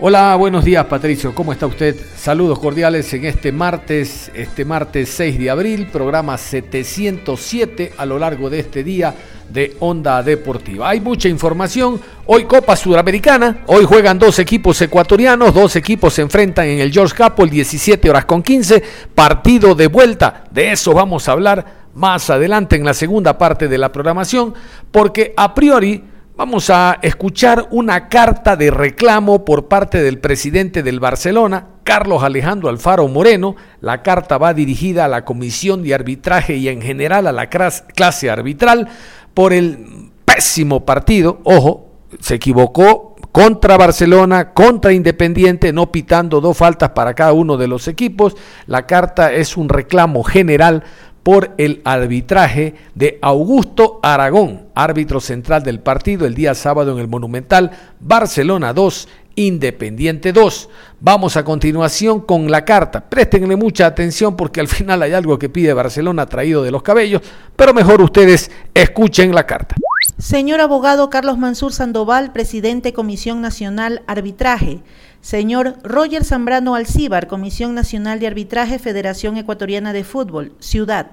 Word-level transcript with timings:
Hola, 0.00 0.36
buenos 0.36 0.64
días 0.64 0.84
Patricio, 0.84 1.34
¿cómo 1.34 1.52
está 1.52 1.66
usted? 1.66 1.96
Saludos 2.16 2.60
cordiales 2.60 3.12
en 3.14 3.24
este 3.24 3.50
martes, 3.50 4.30
este 4.32 4.64
martes 4.64 5.08
6 5.08 5.36
de 5.40 5.50
abril, 5.50 5.88
programa 5.88 6.38
707 6.38 7.94
a 7.96 8.06
lo 8.06 8.16
largo 8.16 8.48
de 8.48 8.60
este 8.60 8.84
día 8.84 9.12
de 9.50 9.74
Onda 9.80 10.22
Deportiva. 10.22 10.88
Hay 10.88 11.00
mucha 11.00 11.28
información. 11.28 12.00
Hoy 12.26 12.44
Copa 12.44 12.76
Sudamericana. 12.76 13.64
Hoy 13.66 13.86
juegan 13.86 14.20
dos 14.20 14.38
equipos 14.38 14.80
ecuatorianos. 14.80 15.52
Dos 15.52 15.74
equipos 15.74 16.14
se 16.14 16.22
enfrentan 16.22 16.68
en 16.68 16.78
el 16.78 16.92
George 16.92 17.16
Capel 17.16 17.50
17 17.50 18.08
horas 18.08 18.24
con 18.24 18.40
15. 18.40 18.80
Partido 19.16 19.74
de 19.74 19.88
vuelta. 19.88 20.44
De 20.52 20.70
eso 20.70 20.92
vamos 20.92 21.28
a 21.28 21.32
hablar 21.32 21.88
más 21.94 22.30
adelante 22.30 22.76
en 22.76 22.84
la 22.84 22.94
segunda 22.94 23.36
parte 23.36 23.66
de 23.66 23.78
la 23.78 23.90
programación. 23.90 24.54
Porque 24.92 25.34
a 25.36 25.54
priori 25.54 26.04
vamos 26.38 26.70
a 26.70 27.00
escuchar 27.02 27.66
una 27.72 28.08
carta 28.08 28.54
de 28.54 28.70
reclamo 28.70 29.44
por 29.44 29.66
parte 29.66 30.00
del 30.00 30.20
presidente 30.20 30.84
del 30.84 31.00
Barcelona, 31.00 31.66
Carlos 31.82 32.22
Alejandro 32.22 32.68
Alfaro 32.68 33.08
Moreno. 33.08 33.56
La 33.80 34.02
carta 34.02 34.38
va 34.38 34.54
dirigida 34.54 35.04
a 35.04 35.08
la 35.08 35.24
Comisión 35.24 35.82
de 35.82 35.94
Arbitraje 35.94 36.54
y 36.54 36.68
en 36.68 36.80
general 36.80 37.26
a 37.26 37.32
la 37.32 37.48
clase 37.48 38.30
arbitral 38.30 38.88
por 39.34 39.52
el 39.52 40.12
pésimo 40.24 40.86
partido, 40.86 41.40
ojo, 41.42 41.88
se 42.20 42.36
equivocó 42.36 43.16
contra 43.32 43.76
Barcelona, 43.76 44.52
contra 44.52 44.92
Independiente, 44.92 45.72
no 45.72 45.92
pitando 45.92 46.40
dos 46.40 46.56
faltas 46.56 46.90
para 46.90 47.14
cada 47.14 47.32
uno 47.32 47.56
de 47.56 47.68
los 47.68 47.88
equipos. 47.88 48.36
La 48.66 48.86
carta 48.86 49.32
es 49.32 49.56
un 49.56 49.68
reclamo 49.68 50.22
general 50.22 50.84
por 51.22 51.54
el 51.58 51.82
arbitraje 51.84 52.74
de 52.94 53.18
Augusto 53.20 54.00
Aragón, 54.02 54.66
árbitro 54.74 55.20
central 55.20 55.62
del 55.62 55.80
partido 55.80 56.26
el 56.26 56.34
día 56.34 56.54
sábado 56.54 56.92
en 56.92 56.98
el 56.98 57.08
Monumental, 57.08 57.70
Barcelona 58.00 58.72
2, 58.72 59.08
Independiente 59.38 60.32
2. 60.32 60.68
Vamos 61.00 61.36
a 61.36 61.44
continuación 61.44 62.20
con 62.20 62.50
la 62.50 62.64
carta. 62.64 63.08
Préstenle 63.08 63.54
mucha 63.54 63.86
atención 63.86 64.36
porque 64.36 64.58
al 64.58 64.66
final 64.66 65.00
hay 65.00 65.12
algo 65.12 65.38
que 65.38 65.48
pide 65.48 65.72
Barcelona 65.72 66.26
traído 66.26 66.64
de 66.64 66.72
los 66.72 66.82
cabellos, 66.82 67.22
pero 67.54 67.72
mejor 67.72 68.02
ustedes 68.02 68.50
escuchen 68.74 69.32
la 69.32 69.46
carta. 69.46 69.76
Señor 70.18 70.60
abogado 70.60 71.08
Carlos 71.10 71.38
Mansur 71.38 71.72
Sandoval, 71.72 72.32
presidente 72.32 72.92
Comisión 72.92 73.40
Nacional 73.40 74.02
Arbitraje. 74.08 74.80
Señor 75.20 75.78
Roger 75.82 76.24
Zambrano 76.24 76.74
Alcíbar, 76.74 77.26
Comisión 77.26 77.74
Nacional 77.74 78.20
de 78.20 78.28
Arbitraje, 78.28 78.78
Federación 78.78 79.36
Ecuatoriana 79.36 79.92
de 79.92 80.04
Fútbol, 80.04 80.52
Ciudad. 80.60 81.08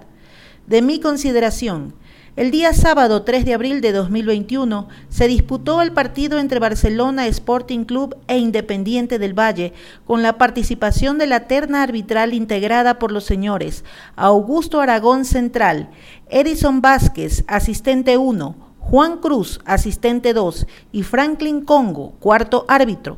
De 0.67 0.81
mi 0.81 0.99
consideración, 0.99 1.95
el 2.35 2.51
día 2.51 2.73
sábado 2.73 3.23
3 3.23 3.45
de 3.45 3.53
abril 3.53 3.81
de 3.81 3.93
2021 3.93 4.89
se 5.09 5.27
disputó 5.27 5.81
el 5.81 5.91
partido 5.91 6.37
entre 6.37 6.59
Barcelona 6.59 7.25
Sporting 7.27 7.85
Club 7.85 8.15
e 8.27 8.37
Independiente 8.37 9.19
del 9.19 9.33
Valle, 9.33 9.73
con 10.05 10.21
la 10.21 10.37
participación 10.37 11.17
de 11.17 11.27
la 11.27 11.47
terna 11.47 11.81
arbitral 11.81 12.33
integrada 12.33 12.99
por 12.99 13.11
los 13.11 13.23
señores 13.23 13.85
Augusto 14.15 14.81
Aragón 14.81 15.25
Central, 15.25 15.89
Edison 16.29 16.81
Vázquez, 16.81 17.43
asistente 17.47 18.17
1, 18.17 18.55
Juan 18.79 19.17
Cruz, 19.17 19.61
asistente 19.65 20.33
2 20.33 20.67
y 20.91 21.03
Franklin 21.03 21.61
Congo, 21.61 22.15
cuarto 22.19 22.65
árbitro, 22.67 23.17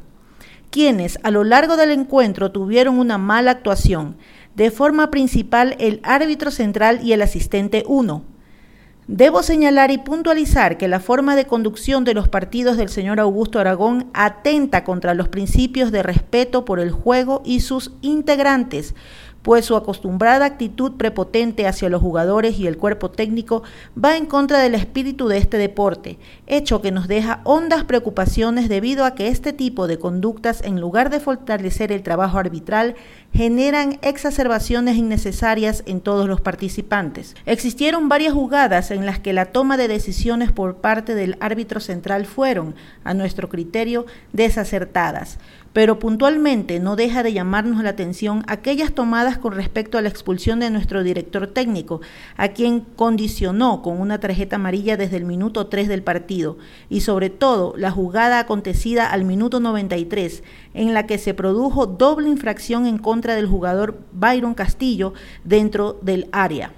quienes 0.70 1.20
a 1.24 1.32
lo 1.32 1.44
largo 1.44 1.78
del 1.78 1.92
encuentro 1.92 2.52
tuvieron 2.52 3.00
una 3.00 3.18
mala 3.18 3.52
actuación, 3.52 4.18
de 4.56 4.72
forma 4.72 5.12
principal 5.12 5.76
el 5.80 6.00
árbitro 6.04 6.52
central 6.52 7.00
y 7.04 7.14
el 7.14 7.22
asistente 7.22 7.84
1 7.88 8.38
Debo 9.08 9.42
señalar 9.42 9.90
y 9.92 10.00
puntualizar 10.00 10.78
que 10.78 10.90
la 10.90 11.00
forma 11.00 11.38
de 11.38 11.46
conducción 11.46 12.04
de 12.04 12.14
los 12.14 12.28
partidos 12.28 12.76
del 12.76 12.90
señor 12.90 13.22
Augusto 13.22 13.58
Aragón 13.58 14.10
atenta 14.14 14.84
contra 14.84 15.14
los 15.14 15.30
principios 15.30 15.94
de 15.94 16.04
respeto 16.04 16.66
por 16.66 16.82
el 16.82 16.92
juego 16.92 17.42
y 17.46 17.62
sus 17.62 17.94
integrantes, 18.02 18.96
pues 19.48 19.64
su 19.64 19.78
acostumbrada 19.78 20.44
actitud 20.44 20.98
prepotente 20.98 21.68
hacia 21.68 21.88
los 21.88 22.02
jugadores 22.02 22.60
y 22.60 22.68
el 22.68 22.76
cuerpo 22.76 23.12
técnico 23.12 23.64
va 23.98 24.18
en 24.18 24.26
contra 24.26 24.60
del 24.60 24.76
espíritu 24.76 25.30
de 25.30 25.38
este 25.38 25.58
deporte, 25.58 26.20
hecho 26.48 26.82
que 26.82 26.92
nos 26.92 27.08
deja 27.08 27.40
hondas 27.46 27.86
preocupaciones 27.86 28.68
debido 28.68 29.06
a 29.06 29.16
que 29.16 29.30
este 29.30 29.54
tipo 29.54 29.88
de 29.88 30.00
conductas, 30.00 30.62
en 30.66 30.82
lugar 30.82 31.10
de 31.10 31.22
fortalecer 31.22 31.94
el 31.94 32.04
trabajo 32.04 32.38
arbitral, 32.38 32.96
generan 33.32 34.00
exacerbaciones 34.02 34.98
innecesarias 34.98 35.82
en 35.86 36.02
todos 36.02 36.28
los 36.28 36.42
participantes. 36.42 37.34
Existieron 37.46 38.10
varias 38.10 38.34
jugadas 38.34 38.92
en 38.92 39.06
las 39.06 39.20
que 39.20 39.32
la 39.32 39.46
toma 39.46 39.78
de 39.78 39.88
decisiones 39.88 40.52
por 40.52 40.76
parte 40.82 41.16
del 41.16 41.38
árbitro 41.40 41.80
central 41.80 42.26
fueron, 42.26 42.76
a 43.06 43.14
nuestro 43.14 43.48
criterio, 43.48 44.08
desacertadas 44.34 45.38
pero 45.78 46.00
puntualmente 46.00 46.80
no 46.80 46.96
deja 46.96 47.22
de 47.22 47.34
llamarnos 47.34 47.84
la 47.84 47.92
atención 47.92 48.44
aquellas 48.48 48.94
tomadas 48.94 49.38
con 49.38 49.54
respecto 49.54 50.00
a 50.00 50.02
la 50.02 50.10
expulsión 50.10 50.60
de 50.60 50.72
nuestro 50.72 51.04
director 51.04 51.46
técnico, 51.46 52.02
a 52.36 52.48
quien 52.48 52.80
condicionó 52.80 53.84
con 53.84 54.02
una 54.02 54.20
tarjeta 54.20 54.56
amarilla 54.56 54.98
desde 54.98 55.18
el 55.18 55.26
minuto 55.26 55.68
3 55.68 55.88
del 55.88 56.02
partido, 56.02 56.58
y 56.90 57.02
sobre 57.02 57.30
todo 57.30 57.76
la 57.78 57.92
jugada 57.92 58.40
acontecida 58.40 59.12
al 59.12 59.24
minuto 59.24 59.60
93, 59.60 60.42
en 60.74 60.96
la 60.96 61.06
que 61.06 61.20
se 61.20 61.36
produjo 61.36 61.86
doble 61.86 62.28
infracción 62.28 62.88
en 62.88 62.98
contra 62.98 63.36
del 63.36 63.46
jugador 63.46 64.00
Byron 64.14 64.56
Castillo 64.56 65.14
dentro 65.44 66.00
del 66.02 66.28
área. 66.32 66.72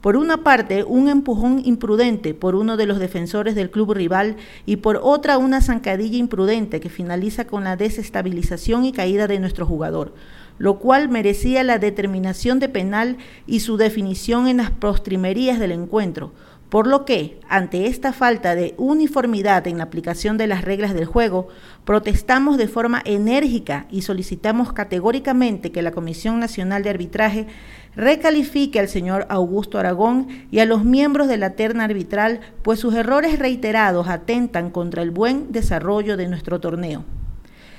Por 0.00 0.16
una 0.16 0.38
parte, 0.38 0.82
un 0.82 1.10
empujón 1.10 1.60
imprudente 1.62 2.32
por 2.32 2.54
uno 2.54 2.78
de 2.78 2.86
los 2.86 2.98
defensores 2.98 3.54
del 3.54 3.70
club 3.70 3.92
rival 3.92 4.36
y 4.64 4.76
por 4.76 4.98
otra 5.02 5.36
una 5.36 5.60
zancadilla 5.60 6.16
imprudente 6.16 6.80
que 6.80 6.88
finaliza 6.88 7.46
con 7.46 7.64
la 7.64 7.76
desestabilización 7.76 8.86
y 8.86 8.92
caída 8.92 9.26
de 9.26 9.38
nuestro 9.38 9.66
jugador, 9.66 10.14
lo 10.56 10.78
cual 10.78 11.10
merecía 11.10 11.64
la 11.64 11.78
determinación 11.78 12.60
de 12.60 12.70
penal 12.70 13.18
y 13.46 13.60
su 13.60 13.76
definición 13.76 14.48
en 14.48 14.56
las 14.56 14.70
postrimerías 14.70 15.58
del 15.58 15.72
encuentro. 15.72 16.32
Por 16.70 16.86
lo 16.86 17.04
que, 17.04 17.40
ante 17.48 17.88
esta 17.88 18.12
falta 18.12 18.54
de 18.54 18.74
uniformidad 18.78 19.66
en 19.66 19.78
la 19.78 19.84
aplicación 19.84 20.38
de 20.38 20.46
las 20.46 20.62
reglas 20.62 20.94
del 20.94 21.04
juego, 21.04 21.48
protestamos 21.84 22.58
de 22.58 22.68
forma 22.68 23.02
enérgica 23.04 23.86
y 23.90 24.02
solicitamos 24.02 24.72
categóricamente 24.72 25.72
que 25.72 25.82
la 25.82 25.90
Comisión 25.90 26.38
Nacional 26.38 26.84
de 26.84 26.90
Arbitraje 26.90 27.48
recalifique 27.96 28.78
al 28.78 28.88
señor 28.88 29.26
Augusto 29.28 29.78
Aragón 29.78 30.28
y 30.50 30.60
a 30.60 30.66
los 30.66 30.84
miembros 30.84 31.28
de 31.28 31.36
la 31.36 31.50
terna 31.50 31.84
arbitral, 31.84 32.40
pues 32.62 32.80
sus 32.80 32.94
errores 32.94 33.38
reiterados 33.38 34.08
atentan 34.08 34.70
contra 34.70 35.02
el 35.02 35.10
buen 35.10 35.52
desarrollo 35.52 36.16
de 36.16 36.28
nuestro 36.28 36.60
torneo. 36.60 37.04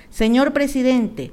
Señor 0.10 0.54
presidente, 0.54 1.32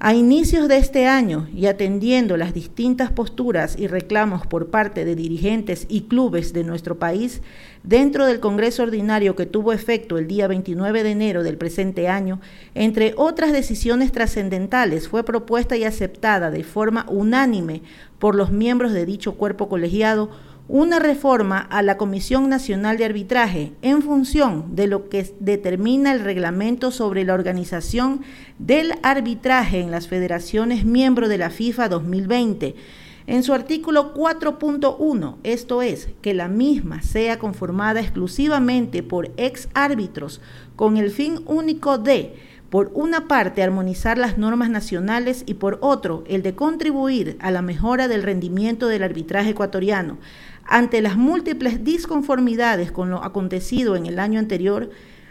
a 0.00 0.14
inicios 0.14 0.68
de 0.68 0.76
este 0.76 1.08
año 1.08 1.48
y 1.52 1.66
atendiendo 1.66 2.36
las 2.36 2.54
distintas 2.54 3.10
posturas 3.10 3.76
y 3.76 3.88
reclamos 3.88 4.46
por 4.46 4.70
parte 4.70 5.04
de 5.04 5.16
dirigentes 5.16 5.86
y 5.88 6.02
clubes 6.02 6.52
de 6.52 6.62
nuestro 6.62 7.00
país, 7.00 7.42
dentro 7.82 8.24
del 8.24 8.38
Congreso 8.38 8.84
Ordinario 8.84 9.34
que 9.34 9.46
tuvo 9.46 9.72
efecto 9.72 10.16
el 10.16 10.28
día 10.28 10.46
29 10.46 11.02
de 11.02 11.10
enero 11.10 11.42
del 11.42 11.58
presente 11.58 12.06
año, 12.06 12.40
entre 12.76 13.12
otras 13.16 13.52
decisiones 13.52 14.12
trascendentales, 14.12 15.08
fue 15.08 15.24
propuesta 15.24 15.76
y 15.76 15.82
aceptada 15.82 16.52
de 16.52 16.62
forma 16.62 17.04
unánime 17.08 17.82
por 18.18 18.34
los 18.34 18.50
miembros 18.50 18.92
de 18.92 19.06
dicho 19.06 19.34
cuerpo 19.34 19.68
colegiado 19.68 20.30
una 20.68 20.98
reforma 20.98 21.58
a 21.58 21.80
la 21.82 21.96
Comisión 21.96 22.50
Nacional 22.50 22.98
de 22.98 23.06
Arbitraje 23.06 23.72
en 23.80 24.02
función 24.02 24.76
de 24.76 24.86
lo 24.86 25.08
que 25.08 25.34
determina 25.40 26.12
el 26.12 26.20
reglamento 26.20 26.90
sobre 26.90 27.24
la 27.24 27.32
organización 27.32 28.20
del 28.58 28.92
arbitraje 29.02 29.80
en 29.80 29.90
las 29.90 30.08
federaciones 30.08 30.84
miembros 30.84 31.30
de 31.30 31.38
la 31.38 31.48
FIFA 31.48 31.88
2020. 31.88 32.74
En 33.26 33.42
su 33.42 33.54
artículo 33.54 34.14
4.1, 34.14 35.36
esto 35.42 35.80
es, 35.80 36.08
que 36.20 36.34
la 36.34 36.48
misma 36.48 37.02
sea 37.02 37.38
conformada 37.38 38.00
exclusivamente 38.00 39.02
por 39.02 39.30
ex 39.38 39.68
árbitros 39.72 40.42
con 40.76 40.98
el 40.98 41.10
fin 41.10 41.40
único 41.46 41.96
de 41.96 42.36
por 42.70 42.90
una 42.94 43.28
parte, 43.28 43.62
armonizar 43.62 44.18
las 44.18 44.36
normas 44.36 44.68
nacionales 44.68 45.42
y 45.46 45.54
por 45.54 45.78
otro, 45.80 46.24
el 46.26 46.42
de 46.42 46.54
contribuir 46.54 47.36
a 47.40 47.50
la 47.50 47.62
mejora 47.62 48.08
del 48.08 48.22
rendimiento 48.22 48.88
del 48.88 49.02
arbitraje 49.02 49.50
ecuatoriano. 49.50 50.18
Ante 50.64 51.00
las 51.00 51.16
múltiples 51.16 51.82
disconformidades 51.82 52.92
con 52.92 53.08
lo 53.08 53.24
acontecido 53.24 53.96
en 53.96 54.04
el 54.04 54.18
año 54.18 54.38
anterior, 54.38 54.90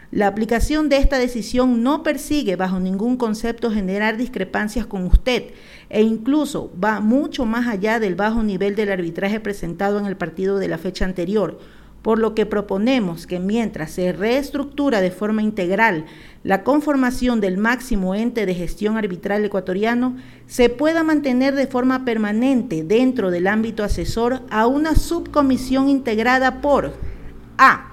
la 0.09 0.27
aplicación 0.27 0.89
de 0.89 0.97
esta 0.97 1.19
decisión 1.19 1.83
no 1.83 2.01
persigue 2.01 2.55
bajo 2.55 2.79
ningún 2.79 3.17
concepto 3.17 3.69
generar 3.69 4.17
discrepancias 4.17 4.85
con 4.85 5.05
usted 5.05 5.51
e 5.89 6.01
incluso 6.01 6.71
va 6.81 7.01
mucho 7.01 7.45
más 7.45 7.67
allá 7.67 7.99
del 7.99 8.15
bajo 8.15 8.41
nivel 8.41 8.75
del 8.75 8.89
arbitraje 8.89 9.41
presentado 9.41 9.99
en 9.99 10.05
el 10.05 10.15
partido 10.15 10.59
de 10.59 10.69
la 10.69 10.77
fecha 10.77 11.03
anterior 11.03 11.59
por 12.07 12.19
lo 12.19 12.33
que 12.35 12.45
proponemos 12.45 13.27
que 13.27 13.41
mientras 13.41 13.91
se 13.91 14.13
reestructura 14.13 15.01
de 15.01 15.11
forma 15.11 15.43
integral 15.43 16.05
la 16.41 16.63
conformación 16.63 17.41
del 17.41 17.57
máximo 17.57 18.15
ente 18.15 18.45
de 18.45 18.55
gestión 18.55 18.95
arbitral 18.95 19.43
ecuatoriano, 19.43 20.15
se 20.45 20.69
pueda 20.69 21.03
mantener 21.03 21.53
de 21.53 21.67
forma 21.67 22.05
permanente 22.05 22.85
dentro 22.85 23.29
del 23.29 23.45
ámbito 23.45 23.83
asesor 23.83 24.41
a 24.49 24.67
una 24.67 24.95
subcomisión 24.95 25.89
integrada 25.89 26.61
por 26.61 26.93
A. 27.57 27.91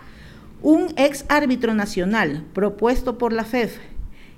Un 0.62 0.94
ex 0.96 1.24
árbitro 1.28 1.74
nacional 1.74 2.44
propuesto 2.52 3.18
por 3.18 3.32
la 3.32 3.42
FEF 3.42 3.78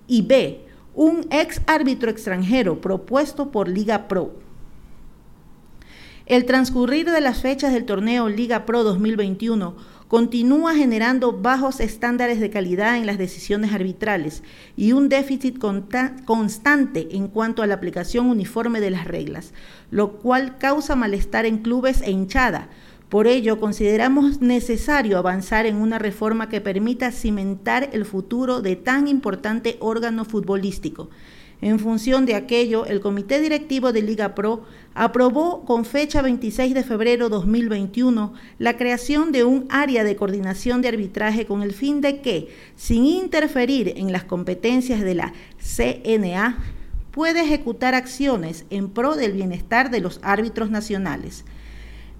y 0.06 0.22
B. 0.22 0.64
Un 0.94 1.26
ex 1.28 1.60
árbitro 1.66 2.10
extranjero 2.10 2.80
propuesto 2.80 3.50
por 3.50 3.68
Liga 3.68 4.08
Pro. 4.08 4.45
El 6.26 6.44
transcurrir 6.44 7.08
de 7.08 7.20
las 7.20 7.40
fechas 7.40 7.72
del 7.72 7.84
torneo 7.84 8.28
Liga 8.28 8.66
Pro 8.66 8.82
2021 8.82 9.76
continúa 10.08 10.74
generando 10.74 11.32
bajos 11.32 11.78
estándares 11.78 12.40
de 12.40 12.50
calidad 12.50 12.96
en 12.96 13.06
las 13.06 13.16
decisiones 13.16 13.72
arbitrales 13.72 14.42
y 14.76 14.90
un 14.90 15.08
déficit 15.08 15.56
constante 16.24 17.06
en 17.12 17.28
cuanto 17.28 17.62
a 17.62 17.68
la 17.68 17.74
aplicación 17.74 18.28
uniforme 18.28 18.80
de 18.80 18.90
las 18.90 19.04
reglas, 19.04 19.54
lo 19.92 20.14
cual 20.14 20.58
causa 20.58 20.96
malestar 20.96 21.46
en 21.46 21.58
clubes 21.58 22.02
e 22.02 22.10
hinchada. 22.10 22.70
Por 23.08 23.28
ello, 23.28 23.60
consideramos 23.60 24.40
necesario 24.40 25.18
avanzar 25.18 25.64
en 25.64 25.76
una 25.76 26.00
reforma 26.00 26.48
que 26.48 26.60
permita 26.60 27.12
cimentar 27.12 27.90
el 27.92 28.04
futuro 28.04 28.62
de 28.62 28.74
tan 28.74 29.06
importante 29.06 29.76
órgano 29.78 30.24
futbolístico. 30.24 31.08
En 31.62 31.78
función 31.78 32.26
de 32.26 32.34
aquello, 32.34 32.84
el 32.84 33.00
Comité 33.00 33.40
Directivo 33.40 33.92
de 33.92 34.02
Liga 34.02 34.34
Pro 34.34 34.64
aprobó 34.94 35.64
con 35.64 35.86
fecha 35.86 36.20
26 36.20 36.74
de 36.74 36.84
febrero 36.84 37.30
2021 37.30 38.34
la 38.58 38.76
creación 38.76 39.32
de 39.32 39.44
un 39.44 39.66
área 39.70 40.04
de 40.04 40.16
coordinación 40.16 40.82
de 40.82 40.88
arbitraje 40.88 41.46
con 41.46 41.62
el 41.62 41.72
fin 41.72 42.02
de 42.02 42.20
que, 42.20 42.48
sin 42.76 43.06
interferir 43.06 43.94
en 43.96 44.12
las 44.12 44.24
competencias 44.24 45.00
de 45.00 45.14
la 45.14 45.32
CNA, 45.58 46.58
pueda 47.10 47.42
ejecutar 47.42 47.94
acciones 47.94 48.66
en 48.68 48.90
pro 48.90 49.16
del 49.16 49.32
bienestar 49.32 49.90
de 49.90 50.00
los 50.00 50.20
árbitros 50.22 50.70
nacionales. 50.70 51.46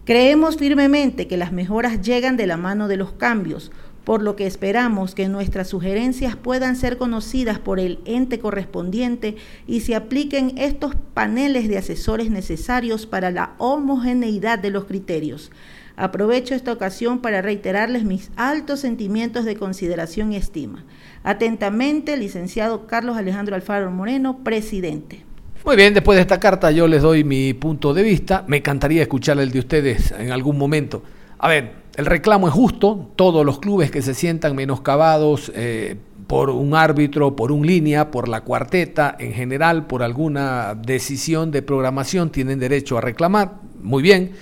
Creemos 0.07 0.57
firmemente 0.57 1.27
que 1.27 1.37
las 1.37 1.53
mejoras 1.53 2.01
llegan 2.01 2.39
de 2.39 2.47
la 2.47 2.57
mano 2.57 2.89
de 2.89 2.97
los 2.97 3.13
cambios, 3.13 3.71
por 4.07 4.23
lo 4.23 4.37
que 4.37 4.47
esperamos 4.47 5.17
que 5.17 5.27
nuestras 5.27 5.67
sugerencias 5.67 6.37
puedan 6.37 6.77
ser 6.77 6.97
conocidas 6.97 7.59
por 7.59 7.81
el 7.81 7.99
ente 8.05 8.39
correspondiente 8.39 9.35
y 9.67 9.81
se 9.81 9.97
apliquen 9.97 10.53
estos 10.59 10.95
paneles 11.13 11.67
de 11.67 11.77
asesores 11.77 12.31
necesarios 12.31 13.05
para 13.05 13.33
la 13.33 13.55
homogeneidad 13.59 14.61
de 14.61 14.71
los 14.71 14.85
criterios. 14.85 15.51
Aprovecho 15.97 16.55
esta 16.55 16.73
ocasión 16.73 17.19
para 17.19 17.43
reiterarles 17.43 18.05
mis 18.05 18.31
altos 18.37 18.79
sentimientos 18.79 19.45
de 19.45 19.57
consideración 19.57 20.33
y 20.33 20.37
estima. 20.37 20.85
Atentamente, 21.25 22.17
licenciado 22.17 22.87
Carlos 22.87 23.17
Alejandro 23.17 23.57
Alfaro 23.57 23.91
Moreno, 23.91 24.45
presidente. 24.45 25.25
Muy 25.65 25.75
bien, 25.75 25.95
después 25.95 26.15
de 26.15 26.23
esta 26.23 26.39
carta 26.39 26.71
yo 26.71 26.87
les 26.87 27.03
doy 27.03 27.25
mi 27.25 27.55
punto 27.55 27.93
de 27.93 28.05
vista. 28.05 28.45
Me 28.47 28.59
encantaría 28.59 29.03
escuchar 29.03 29.41
el 29.41 29.51
de 29.51 29.59
ustedes 29.59 30.13
en 30.13 30.31
algún 30.31 30.57
momento. 30.57 31.03
A 31.39 31.49
ver, 31.49 31.86
el 31.97 32.05
reclamo 32.05 32.47
es 32.47 32.55
justo, 32.55 33.11
todos 33.17 33.45
los 33.45 33.59
clubes 33.59 33.91
que 33.91 34.03
se 34.03 34.13
sientan 34.13 34.55
menoscabados 34.55 35.51
eh, 35.55 35.97
por 36.27 36.51
un 36.51 36.75
árbitro, 36.75 37.35
por 37.37 37.51
un 37.53 37.67
línea, 37.67 38.11
por 38.11 38.29
la 38.29 38.43
cuarteta, 38.43 39.17
en 39.19 39.33
general, 39.33 39.87
por 39.87 40.03
alguna 40.03 40.75
decisión 40.75 41.51
de 41.51 41.63
programación, 41.63 42.31
tienen 42.31 42.59
derecho 42.59 42.99
a 42.99 43.01
reclamar, 43.01 43.61
muy 43.83 44.03
bien, 44.03 44.33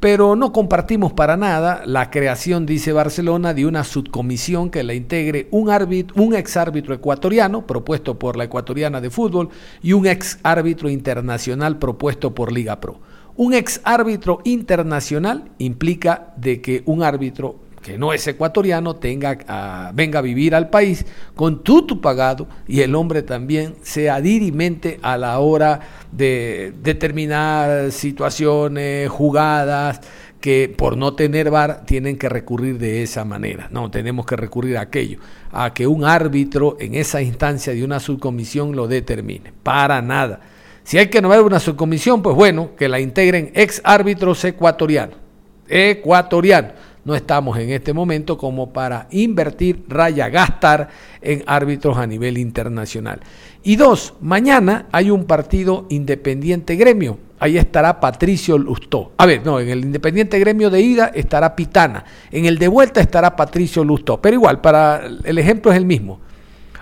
pero 0.00 0.34
no 0.34 0.52
compartimos 0.52 1.12
para 1.12 1.36
nada 1.36 1.82
la 1.86 2.10
creación, 2.10 2.66
dice 2.66 2.92
Barcelona, 2.92 3.54
de 3.54 3.66
una 3.66 3.84
subcomisión 3.84 4.70
que 4.70 4.82
la 4.82 4.94
integre 4.94 5.46
un, 5.52 5.70
árbitro, 5.70 6.20
un 6.20 6.34
ex 6.34 6.56
árbitro 6.56 6.92
ecuatoriano, 6.92 7.66
propuesto 7.66 8.18
por 8.18 8.36
la 8.36 8.44
ecuatoriana 8.44 9.00
de 9.00 9.10
fútbol, 9.10 9.50
y 9.80 9.92
un 9.92 10.06
ex 10.06 10.40
árbitro 10.42 10.90
internacional 10.90 11.78
propuesto 11.78 12.34
por 12.34 12.50
Liga 12.50 12.80
Pro. 12.80 13.00
Un 13.36 13.52
ex 13.52 13.80
árbitro 13.84 14.40
internacional 14.44 15.50
implica 15.58 16.32
de 16.36 16.60
que 16.60 16.82
un 16.86 17.02
árbitro 17.02 17.56
que 17.82 17.98
no 17.98 18.12
es 18.12 18.26
ecuatoriano 18.26 18.96
tenga 18.96 19.38
ah, 19.46 19.92
venga 19.94 20.18
a 20.18 20.22
vivir 20.22 20.56
al 20.56 20.70
país 20.70 21.06
con 21.36 21.62
tutu 21.62 22.00
pagado 22.00 22.48
y 22.66 22.80
el 22.80 22.96
hombre 22.96 23.22
también 23.22 23.76
sea 23.82 24.20
dirimente 24.20 24.98
a 25.02 25.16
la 25.16 25.38
hora 25.38 25.80
de 26.10 26.72
determinar 26.82 27.92
situaciones, 27.92 29.08
jugadas 29.08 30.00
que 30.40 30.72
por 30.74 30.96
no 30.96 31.14
tener 31.14 31.50
VAR 31.50 31.84
tienen 31.86 32.18
que 32.18 32.28
recurrir 32.28 32.78
de 32.78 33.02
esa 33.02 33.24
manera. 33.24 33.68
No, 33.70 33.90
tenemos 33.90 34.26
que 34.26 34.36
recurrir 34.36 34.78
a 34.78 34.82
aquello, 34.82 35.18
a 35.52 35.72
que 35.72 35.86
un 35.86 36.04
árbitro 36.04 36.76
en 36.80 36.94
esa 36.94 37.22
instancia 37.22 37.72
de 37.72 37.84
una 37.84 38.00
subcomisión 38.00 38.74
lo 38.74 38.88
determine. 38.88 39.52
Para 39.62 40.02
nada. 40.02 40.40
Si 40.86 40.98
hay 40.98 41.08
que 41.08 41.20
nombrar 41.20 41.42
una 41.42 41.58
subcomisión, 41.58 42.22
pues 42.22 42.36
bueno, 42.36 42.76
que 42.78 42.88
la 42.88 43.00
integren 43.00 43.50
ex 43.54 43.80
árbitros 43.82 44.44
ecuatorianos. 44.44 45.16
Ecuatorianos. 45.66 46.74
No 47.04 47.16
estamos 47.16 47.58
en 47.58 47.70
este 47.70 47.92
momento 47.92 48.38
como 48.38 48.72
para 48.72 49.08
invertir, 49.10 49.84
raya, 49.88 50.28
gastar 50.28 50.88
en 51.20 51.42
árbitros 51.48 51.98
a 51.98 52.06
nivel 52.06 52.38
internacional. 52.38 53.18
Y 53.64 53.74
dos, 53.74 54.14
mañana 54.20 54.86
hay 54.92 55.10
un 55.10 55.24
partido 55.24 55.86
independiente 55.88 56.76
gremio. 56.76 57.18
Ahí 57.40 57.58
estará 57.58 57.98
Patricio 57.98 58.56
Lustó. 58.56 59.10
A 59.16 59.26
ver, 59.26 59.44
no, 59.44 59.58
en 59.58 59.68
el 59.68 59.84
Independiente 59.84 60.38
Gremio 60.38 60.70
de 60.70 60.80
ida 60.80 61.10
estará 61.14 61.54
Pitana. 61.54 62.04
En 62.30 62.46
el 62.46 62.58
de 62.58 62.68
vuelta 62.68 63.00
estará 63.00 63.34
Patricio 63.34 63.84
Lustó. 63.84 64.22
Pero 64.22 64.34
igual, 64.36 64.60
para 64.60 65.04
el 65.04 65.36
ejemplo 65.36 65.70
es 65.70 65.76
el 65.76 65.84
mismo. 65.84 66.20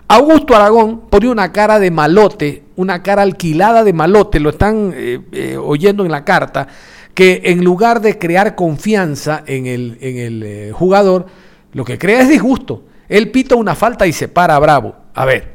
Augusto 0.06 0.54
Aragón 0.54 1.08
pone 1.08 1.28
una 1.28 1.50
cara 1.50 1.78
de 1.78 1.90
malote, 1.90 2.64
una 2.76 3.02
cara 3.02 3.22
alquilada 3.22 3.84
de 3.84 3.92
malote, 3.92 4.38
lo 4.38 4.50
están 4.50 4.92
eh, 4.94 5.20
eh, 5.32 5.56
oyendo 5.56 6.04
en 6.04 6.10
la 6.10 6.24
carta, 6.24 6.68
que 7.14 7.42
en 7.44 7.64
lugar 7.64 8.00
de 8.00 8.18
crear 8.18 8.54
confianza 8.54 9.42
en 9.46 9.66
el, 9.66 9.96
en 10.00 10.18
el 10.18 10.42
eh, 10.42 10.72
jugador, 10.72 11.26
lo 11.72 11.84
que 11.84 11.98
crea 11.98 12.20
es 12.20 12.28
disgusto. 12.28 12.84
Él 13.08 13.30
pita 13.30 13.54
una 13.54 13.74
falta 13.74 14.06
y 14.06 14.12
se 14.12 14.28
para 14.28 14.58
bravo. 14.58 14.94
A 15.14 15.24
ver, 15.24 15.53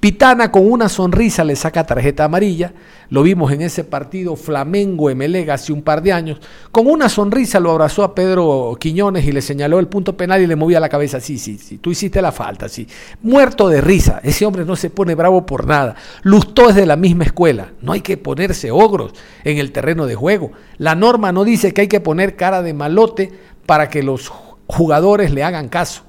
Pitana 0.00 0.50
con 0.50 0.66
una 0.72 0.88
sonrisa 0.88 1.44
le 1.44 1.54
saca 1.54 1.84
tarjeta 1.84 2.24
amarilla. 2.24 2.72
Lo 3.10 3.22
vimos 3.22 3.52
en 3.52 3.60
ese 3.60 3.84
partido 3.84 4.34
Flamengo 4.34 5.10
Emelega 5.10 5.52
hace 5.52 5.74
un 5.74 5.82
par 5.82 6.02
de 6.02 6.10
años. 6.10 6.40
Con 6.72 6.86
una 6.86 7.10
sonrisa 7.10 7.60
lo 7.60 7.70
abrazó 7.70 8.02
a 8.02 8.14
Pedro 8.14 8.74
Quiñones 8.80 9.26
y 9.26 9.32
le 9.32 9.42
señaló 9.42 9.78
el 9.78 9.88
punto 9.88 10.16
penal 10.16 10.40
y 10.40 10.46
le 10.46 10.56
movía 10.56 10.80
la 10.80 10.88
cabeza. 10.88 11.20
Sí, 11.20 11.36
sí, 11.36 11.58
sí, 11.58 11.76
tú 11.76 11.90
hiciste 11.90 12.22
la 12.22 12.32
falta, 12.32 12.66
sí. 12.70 12.88
Muerto 13.20 13.68
de 13.68 13.82
risa. 13.82 14.20
Ese 14.22 14.46
hombre 14.46 14.64
no 14.64 14.74
se 14.74 14.88
pone 14.88 15.14
bravo 15.14 15.44
por 15.44 15.66
nada. 15.66 15.96
Lustó 16.22 16.70
es 16.70 16.76
de 16.76 16.86
la 16.86 16.96
misma 16.96 17.24
escuela. 17.24 17.72
No 17.82 17.92
hay 17.92 18.00
que 18.00 18.16
ponerse 18.16 18.70
ogros 18.70 19.12
en 19.44 19.58
el 19.58 19.70
terreno 19.70 20.06
de 20.06 20.14
juego. 20.14 20.52
La 20.78 20.94
norma 20.94 21.30
no 21.30 21.44
dice 21.44 21.74
que 21.74 21.82
hay 21.82 21.88
que 21.88 22.00
poner 22.00 22.36
cara 22.36 22.62
de 22.62 22.72
malote 22.72 23.32
para 23.66 23.90
que 23.90 24.02
los 24.02 24.32
jugadores 24.66 25.30
le 25.30 25.44
hagan 25.44 25.68
caso 25.68 26.04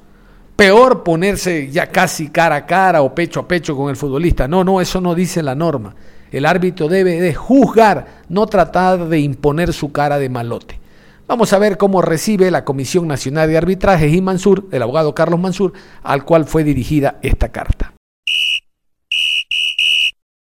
peor 0.62 1.02
ponerse 1.02 1.72
ya 1.72 1.88
casi 1.88 2.30
cara 2.30 2.56
a 2.56 2.66
cara 2.68 3.02
o 3.02 3.16
pecho 3.16 3.40
a 3.40 3.48
pecho 3.48 3.76
con 3.76 3.90
el 3.90 3.96
futbolista. 3.96 4.48
No, 4.48 4.64
no, 4.64 4.80
eso 4.80 5.02
no 5.02 5.16
dice 5.16 5.42
la 5.42 5.56
norma. 5.56 5.96
El 6.32 6.46
árbitro 6.46 6.88
debe 6.88 7.20
de 7.20 7.34
juzgar, 7.34 8.22
no 8.30 8.46
tratar 8.46 9.08
de 9.08 9.20
imponer 9.22 9.74
su 9.74 9.92
cara 9.92 10.20
de 10.20 10.30
malote. 10.30 10.80
Vamos 11.28 11.52
a 11.54 11.58
ver 11.58 11.80
cómo 11.80 12.04
recibe 12.04 12.52
la 12.52 12.64
Comisión 12.64 13.08
Nacional 13.08 13.50
de 13.50 13.58
Arbitrajes 13.58 14.14
y 14.14 14.22
Mansur, 14.22 14.68
el 14.72 14.84
abogado 14.84 15.16
Carlos 15.16 15.40
Mansur, 15.40 15.74
al 16.04 16.26
cual 16.26 16.46
fue 16.46 16.64
dirigida 16.64 17.18
esta 17.24 17.50
carta. 17.50 17.94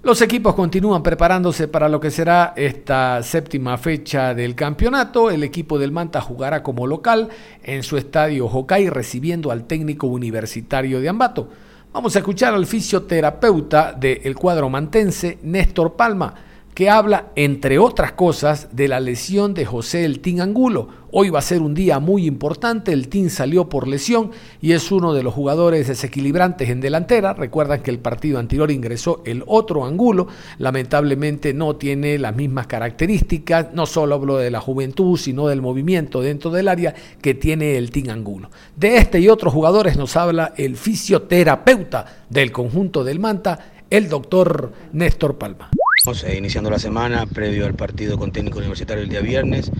Los 0.06 0.22
equipos 0.22 0.54
continúan 0.54 1.02
preparándose 1.02 1.66
para 1.66 1.88
lo 1.88 1.98
que 1.98 2.12
será 2.12 2.52
esta 2.54 3.20
séptima 3.24 3.76
fecha 3.76 4.34
del 4.34 4.54
campeonato. 4.54 5.32
El 5.32 5.42
equipo 5.42 5.80
del 5.80 5.90
Manta 5.90 6.20
jugará 6.20 6.62
como 6.62 6.86
local 6.86 7.28
en 7.64 7.82
su 7.82 7.96
estadio 7.96 8.46
Hokai 8.46 8.88
recibiendo 8.88 9.50
al 9.50 9.64
técnico 9.64 10.06
universitario 10.06 11.00
de 11.00 11.08
Ambato. 11.08 11.48
Vamos 11.92 12.14
a 12.14 12.20
escuchar 12.20 12.54
al 12.54 12.66
fisioterapeuta 12.66 13.94
del 13.94 14.36
cuadro 14.36 14.70
mantense, 14.70 15.40
Néstor 15.42 15.96
Palma 15.96 16.34
que 16.76 16.90
habla, 16.90 17.28
entre 17.36 17.78
otras 17.78 18.12
cosas, 18.12 18.68
de 18.72 18.86
la 18.86 19.00
lesión 19.00 19.54
de 19.54 19.64
José 19.64 20.04
El 20.04 20.20
Tin 20.20 20.42
Angulo. 20.42 20.88
Hoy 21.10 21.30
va 21.30 21.38
a 21.38 21.42
ser 21.42 21.62
un 21.62 21.72
día 21.72 22.00
muy 22.00 22.26
importante, 22.26 22.92
el 22.92 23.08
Tin 23.08 23.30
salió 23.30 23.70
por 23.70 23.88
lesión 23.88 24.30
y 24.60 24.72
es 24.72 24.92
uno 24.92 25.14
de 25.14 25.22
los 25.22 25.32
jugadores 25.32 25.88
desequilibrantes 25.88 26.68
en 26.68 26.82
delantera. 26.82 27.32
Recuerdan 27.32 27.80
que 27.80 27.90
el 27.90 27.98
partido 27.98 28.38
anterior 28.38 28.70
ingresó 28.70 29.22
el 29.24 29.42
otro 29.46 29.86
Angulo, 29.86 30.26
lamentablemente 30.58 31.54
no 31.54 31.76
tiene 31.76 32.18
las 32.18 32.36
mismas 32.36 32.66
características, 32.66 33.72
no 33.72 33.86
solo 33.86 34.16
hablo 34.16 34.36
de 34.36 34.50
la 34.50 34.60
juventud, 34.60 35.16
sino 35.16 35.48
del 35.48 35.62
movimiento 35.62 36.20
dentro 36.20 36.50
del 36.50 36.68
área 36.68 36.94
que 37.22 37.32
tiene 37.32 37.78
el 37.78 37.90
Tin 37.90 38.10
Angulo. 38.10 38.50
De 38.76 38.98
este 38.98 39.18
y 39.18 39.30
otros 39.30 39.54
jugadores 39.54 39.96
nos 39.96 40.14
habla 40.14 40.52
el 40.58 40.76
fisioterapeuta 40.76 42.04
del 42.28 42.52
conjunto 42.52 43.02
del 43.02 43.18
Manta, 43.18 43.72
el 43.88 44.10
doctor 44.10 44.72
Néstor 44.92 45.38
Palma. 45.38 45.70
Eh, 46.06 46.36
iniciando 46.38 46.70
la 46.70 46.78
semana 46.78 47.26
previo 47.26 47.66
al 47.66 47.74
partido 47.74 48.16
con 48.16 48.30
técnico 48.30 48.58
universitario 48.58 49.02
el 49.02 49.08
día 49.08 49.20
viernes. 49.20 49.72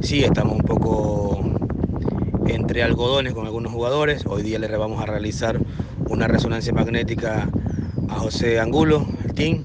Sí, 0.00 0.22
estamos 0.22 0.54
un 0.54 0.62
poco 0.62 1.42
entre 2.46 2.84
algodones 2.84 3.34
con 3.34 3.46
algunos 3.46 3.72
jugadores. 3.72 4.24
Hoy 4.26 4.44
día 4.44 4.60
le 4.60 4.68
vamos 4.76 5.02
a 5.02 5.06
realizar 5.06 5.58
una 6.08 6.28
resonancia 6.28 6.72
magnética 6.72 7.50
a 8.08 8.14
José 8.14 8.60
Angulo, 8.60 9.04
el 9.24 9.34
team. 9.34 9.64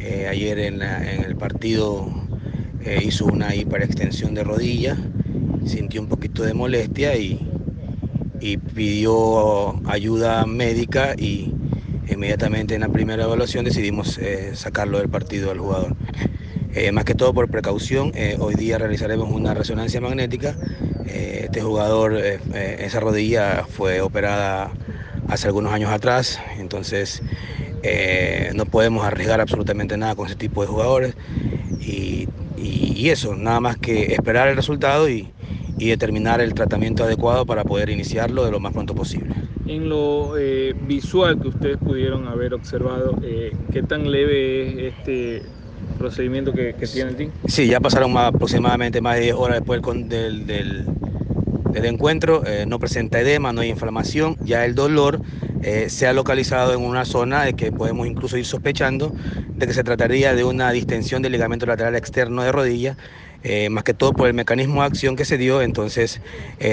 Eh, 0.00 0.26
ayer 0.28 0.58
en, 0.58 0.82
el 0.82 1.36
partido 1.36 2.08
eh, 2.84 3.02
hizo 3.04 3.26
una 3.26 3.54
hiperextensión 3.54 4.34
de 4.34 4.42
rodilla, 4.42 4.96
sintió 5.64 6.00
un 6.00 6.08
poquito 6.08 6.42
de 6.42 6.54
molestia 6.54 7.16
y, 7.16 7.38
y 8.40 8.56
pidió 8.56 9.80
ayuda 9.88 10.44
médica 10.44 11.14
y 11.16 11.54
inmediatamente 12.08 12.74
en 12.74 12.82
la 12.82 12.88
primera 12.88 13.24
evaluación 13.24 13.64
decidimos 13.64 14.18
eh, 14.18 14.52
sacarlo 14.54 14.98
del 14.98 15.08
partido 15.08 15.50
al 15.50 15.58
jugador. 15.58 15.96
Eh, 16.74 16.92
más 16.92 17.04
que 17.04 17.14
todo 17.14 17.32
por 17.32 17.48
precaución, 17.50 18.12
eh, 18.14 18.36
hoy 18.38 18.54
día 18.54 18.78
realizaremos 18.78 19.30
una 19.30 19.54
resonancia 19.54 20.00
magnética. 20.00 20.56
este 21.06 21.62
jugador, 21.62 22.14
esa 22.16 23.00
rodilla 23.00 23.64
fue 23.68 24.02
operada 24.02 24.70
hace 25.28 25.46
algunos 25.46 25.72
años 25.72 25.90
atrás, 25.90 26.38
entonces 26.58 27.22
no 28.54 28.66
podemos 28.66 29.06
arriesgar 29.06 29.40
absolutamente 29.40 29.96
nada 29.96 30.14
con 30.14 30.26
ese 30.26 30.36
tipo 30.36 30.60
de 30.60 30.68
jugadores. 30.68 31.14
Y, 31.80 32.28
eso, 33.08 33.36
nada 33.36 33.60
más 33.60 33.76
que 33.76 34.14
esperar 34.14 34.48
el 34.48 34.56
resultado 34.56 35.08
y, 35.08 35.30
y 35.78 35.88
determinar 35.88 36.40
el 36.40 36.54
tratamiento 36.54 37.04
adecuado 37.04 37.46
para 37.46 37.62
poder 37.62 37.88
iniciarlo 37.88 38.44
de 38.44 38.50
lo 38.50 38.58
más 38.58 38.72
pronto 38.72 38.96
posible. 38.96 39.32
En 39.68 39.88
lo 39.88 40.38
eh, 40.38 40.74
visual 40.86 41.40
que 41.40 41.48
ustedes 41.48 41.76
pudieron 41.78 42.28
haber 42.28 42.54
observado, 42.54 43.18
eh, 43.24 43.50
¿qué 43.72 43.82
tan 43.82 44.10
leve 44.12 44.86
es 44.86 44.94
este 44.94 45.42
procedimiento 45.98 46.52
que, 46.52 46.72
tiene 46.74 47.10
el 47.10 47.16
team? 47.16 47.30
Sí, 47.48 47.66
ya 47.66 47.80
pasaron 47.80 48.16
aproximadamente 48.16 49.00
más 49.00 49.16
de 49.16 49.22
10 49.22 49.34
horas 49.34 49.58
después 49.58 49.82
del, 50.08 50.46
del, 50.46 50.86
encuentro, 51.84 52.44
eh, 52.46 52.64
no 52.66 52.78
presenta 52.78 53.20
edema, 53.20 53.52
no 53.52 53.60
hay 53.60 53.70
inflamación, 53.70 54.36
ya 54.40 54.64
el 54.64 54.74
dolor 54.74 55.20
se 55.88 56.06
ha 56.06 56.12
localizado 56.12 56.72
en 56.72 56.80
una 56.80 57.04
zona 57.04 57.42
de 57.42 57.54
que 57.54 57.72
podemos 57.72 58.06
incluso 58.06 58.36
ir 58.36 58.44
sospechando 58.44 59.12
de 59.56 59.66
que 59.66 59.72
se 59.72 59.82
trataría 59.82 60.32
de 60.32 60.44
una 60.44 60.70
distensión 60.70 61.22
del 61.22 61.32
ligamento 61.32 61.66
lateral 61.66 61.96
externo 61.96 62.44
de 62.44 62.52
rodilla 62.52 62.96
eh, 63.42 63.68
más 63.68 63.82
que 63.82 63.92
todo 63.92 64.12
por 64.12 64.28
el 64.28 64.34
mecanismo 64.34 64.82
de 64.82 64.86
acción 64.86 65.16
que 65.16 65.24
se 65.24 65.38
dio, 65.38 65.62
entonces 65.62 66.20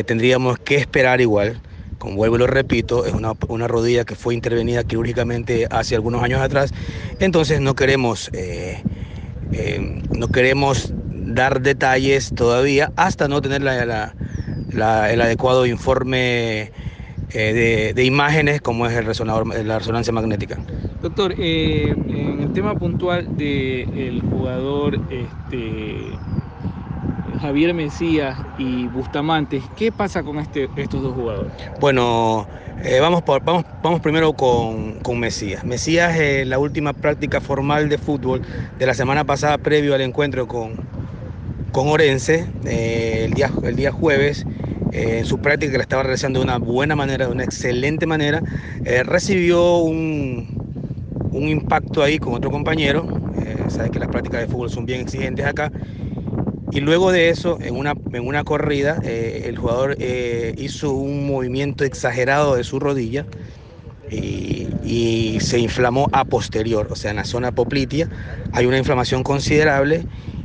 tendríamos 0.06 0.60
que 0.60 0.76
esperar 0.76 1.22
igual. 1.22 1.60
Como 2.04 2.18
vuelvo 2.18 2.36
y 2.36 2.40
lo 2.40 2.48
repito, 2.48 3.06
es 3.06 3.14
una, 3.14 3.68
rodilla 3.70 4.04
que 4.04 4.16
fue 4.16 4.34
intervenida 4.34 4.84
quirúrgicamente 4.84 5.68
hace 5.72 5.96
algunos 5.96 6.22
años 6.22 6.42
atrás, 6.42 6.74
entonces 7.22 7.62
no 7.62 7.76
queremos, 7.76 8.30
eh, 8.34 8.84
no 10.12 10.28
queremos 10.28 10.94
dar 11.10 11.62
detalles 11.62 12.34
todavía 12.36 12.92
hasta 12.98 13.30
no 13.30 13.42
tener 13.42 13.62
el 13.62 15.22
adecuado 15.22 15.66
informe 15.66 16.74
de, 17.32 18.04
imágenes 18.04 18.60
como 18.60 18.86
es 18.86 18.98
el 18.98 19.06
resonador, 19.06 19.48
la 19.64 19.80
resonancia 19.80 20.12
magnética. 20.12 20.60
Doctor, 21.02 21.32
en 21.40 22.42
el 22.42 22.52
tema 22.52 22.76
puntual 22.76 23.38
del 23.38 24.22
jugador 24.30 25.00
este, 25.10 26.20
Javier 27.44 27.74
Mesías 27.74 28.38
y 28.58 28.88
Bustamante, 28.88 29.62
¿qué 29.76 29.92
pasa 29.92 30.24
con 30.24 30.40
este, 30.40 30.70
estos 30.78 31.02
dos 31.02 31.14
jugadores? 31.14 31.52
Bueno, 31.82 32.48
eh, 32.86 33.02
vamos, 33.02 33.22
vamos, 33.44 33.66
vamos 33.84 34.00
primero 34.00 34.32
con, 34.32 35.20
Mesías. 35.20 35.66
Mesías, 35.66 36.18
en 36.18 36.50
la 36.50 36.58
última 36.58 36.94
práctica 36.94 37.42
formal 37.42 37.90
de 37.90 37.98
fútbol 37.98 38.44
de 38.80 38.86
la 38.86 38.94
semana 38.94 39.26
pasada, 39.26 39.58
previo 39.58 39.94
al 39.94 40.00
encuentro 40.00 40.48
con, 40.48 40.76
con 41.74 41.90
Orense, 41.90 42.48
eh, 42.64 43.26
el, 43.26 43.34
día, 43.34 43.52
el 43.62 43.76
día 43.76 43.92
jueves, 43.92 44.46
eh, 44.94 45.18
en 45.18 45.26
su 45.26 45.40
práctica 45.40 45.74
que 45.74 45.78
la 45.80 45.84
estaba 45.84 46.04
realizando 46.04 46.40
de 46.40 46.46
una 46.46 46.60
buena 46.60 46.96
manera, 46.96 47.26
de 47.26 47.34
una 47.34 47.44
excelente 47.44 48.06
manera, 48.06 48.42
recibió 49.04 49.80
un, 49.80 50.48
un 51.34 51.50
impacto 51.50 52.02
ahí 52.02 52.20
con 52.20 52.36
otro 52.36 52.50
compañero. 52.50 53.06
Sabes 53.68 53.92
que 53.92 54.00
las 54.00 54.10
prácticas 54.10 54.42
de 54.42 54.48
fútbol 54.48 54.70
son 54.70 54.86
bien 54.86 55.02
exigentes 55.02 55.46
acá 55.46 55.72
y 56.74 56.80
luego 56.80 57.12
de 57.12 57.30
eso, 57.30 57.60
en 57.62 57.76
una, 57.76 57.94
en 58.14 58.26
una 58.26 58.44
corrida, 58.44 59.00
eh, 59.04 59.44
el 59.46 59.58
jugador 59.60 59.96
eh, 60.00 60.56
hizo 60.58 60.92
un 60.92 61.28
movimiento 61.28 61.84
exagerado 61.84 62.56
de 62.56 62.64
su 62.64 62.80
rodilla 62.80 63.28
y, 64.10 64.68
y, 64.84 65.40
se 65.40 65.60
inflamó 65.60 66.10
a 66.12 66.26
posterior, 66.26 66.88
o 66.90 66.96
sea, 66.96 67.12
en 67.12 67.18
la 67.18 67.26
zona 67.26 67.52
poplitea 67.52 68.10
hay 68.54 68.66
una 68.66 68.80
inflamación 68.80 69.22
considerable 69.22 70.04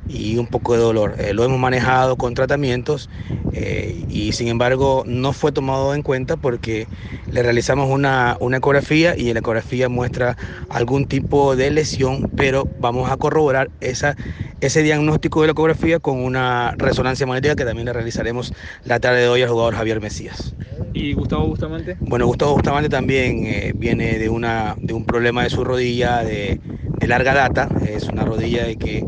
y 0.09 0.39
un 0.39 0.49
poco 0.49 0.75
de 0.75 0.81
dolor. 0.81 1.15
Eh, 1.19 1.35
lo 1.35 1.45
hemos 1.45 1.59
manejado 1.59 2.17
con 2.17 2.35
tratamientos 2.35 3.11
eh, 3.51 4.05
y 4.09 4.33
sin 4.33 4.49
embargo 4.49 5.05
no 5.07 5.33
fue 5.33 5.53
tomado 5.53 5.95
en 5.95 6.03
cuenta 6.03 6.37
porque 6.37 6.89
le 7.31 7.43
realizamos 7.43 7.91
una, 7.91 8.37
una 8.41 8.59
ecografía 8.59 9.17
y 9.17 9.33
la 9.33 9.41
ecografía 9.41 9.89
muestra 9.89 10.37
algún 10.69 11.07
tipo 11.07 11.57
de 11.57 11.71
lesión, 11.71 12.31
pero 12.35 12.71
vamos 12.77 13.11
a 13.11 13.17
corroborar 13.19 13.71
esa, 13.81 14.17
ese 14.61 14.83
diagnóstico 14.83 15.41
de 15.43 15.49
la 15.49 15.53
ecografía 15.53 16.01
con 16.01 16.19
una 16.21 16.75
resonancia 16.77 17.27
magnética 17.27 17.57
que 17.57 17.65
también 17.65 17.87
le 17.87 17.93
realizaremos 17.93 18.53
la 18.83 19.01
tarde 19.01 19.21
de 19.23 19.29
hoy 19.29 19.43
al 19.43 19.51
jugador 19.51 19.75
Javier 19.77 20.01
Mesías. 20.01 20.57
¿Y 20.93 21.13
Gustavo 21.15 21.47
Bustamante? 21.49 22.03
Bueno, 22.05 22.27
Gustavo 22.27 22.55
Bustamante 22.55 22.89
también 22.89 23.45
eh, 23.47 23.73
viene 23.77 24.19
de, 24.19 24.29
una, 24.29 24.75
de 24.79 24.95
un 24.95 25.05
problema 25.05 25.43
de 25.43 25.51
su 25.51 25.65
rodilla 25.65 26.23
de, 26.25 26.61
de 26.97 27.07
larga 27.09 27.35
data, 27.35 27.69
es 27.81 28.09
una 28.09 28.25
rodilla 28.25 28.65
de 28.65 28.77
que 28.77 29.07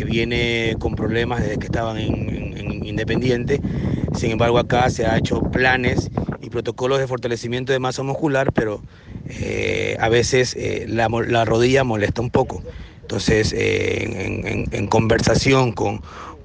que 0.00 0.06
viene 0.06 0.76
con 0.78 0.94
problemas 0.94 1.42
desde 1.42 1.58
que 1.58 1.66
estaban 1.66 1.98
en, 1.98 2.86
Independiente. 2.86 3.60
Sin 4.16 4.32
embargo, 4.32 4.58
acá 4.58 4.90
se 4.90 5.06
ha 5.06 5.16
hecho 5.16 5.40
planes 5.42 6.10
y 6.40 6.50
protocolos 6.50 6.98
de 6.98 7.06
fortalecimiento 7.06 7.72
de 7.72 7.78
masa 7.78 8.02
muscular, 8.02 8.52
pero 8.52 8.80
eh, 9.28 9.96
a 10.00 10.08
veces 10.08 10.56
eh, 10.56 10.86
la, 10.88 11.08
la, 11.08 11.44
rodilla 11.44 11.84
molesta 11.84 12.20
un 12.20 12.30
poco. 12.30 12.62
Entonces, 13.02 13.54
eh, 13.56 14.66
en, 14.72 14.86
conversación 14.88 15.72
con, 15.72 16.00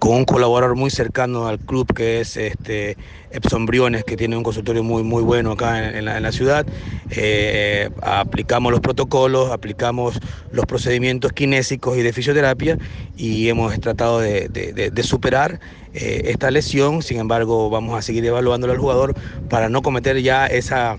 con 0.05 0.17
un 0.17 0.25
colaborador 0.25 0.75
muy 0.75 0.91
cercano 0.91 1.47
al 1.47 1.57
club 1.57 1.91
que 1.91 2.21
es 2.21 2.37
este 2.37 2.95
Epson 3.31 3.65
Briones, 3.65 4.03
que 4.03 4.15
tiene 4.15 4.37
un 4.37 4.43
consultorio 4.43 4.83
muy, 4.83 5.01
muy 5.01 5.23
bueno 5.23 5.53
acá 5.53 5.97
en, 5.97 6.05
la, 6.05 6.31
ciudad. 6.31 6.63
Eh, 7.09 7.89
aplicamos 8.03 8.71
los 8.71 8.81
protocolos, 8.81 9.49
aplicamos 9.49 10.19
los 10.51 10.67
procedimientos 10.67 11.33
kinésicos 11.33 11.97
y 11.97 12.03
de 12.03 12.13
fisioterapia 12.13 12.77
y 13.17 13.49
hemos 13.49 13.79
tratado 13.79 14.19
de, 14.19 14.91
superar 15.01 15.59
eh, 15.95 16.21
esta 16.25 16.51
lesión. 16.51 17.01
Sin 17.01 17.17
embargo, 17.17 17.71
vamos 17.71 17.97
a 17.97 18.03
seguir 18.03 18.23
evaluándolo 18.25 18.73
al 18.73 18.79
jugador 18.79 19.15
para 19.49 19.69
no 19.69 19.81
cometer 19.81 20.21
ya 20.21 20.45
esa, 20.45 20.97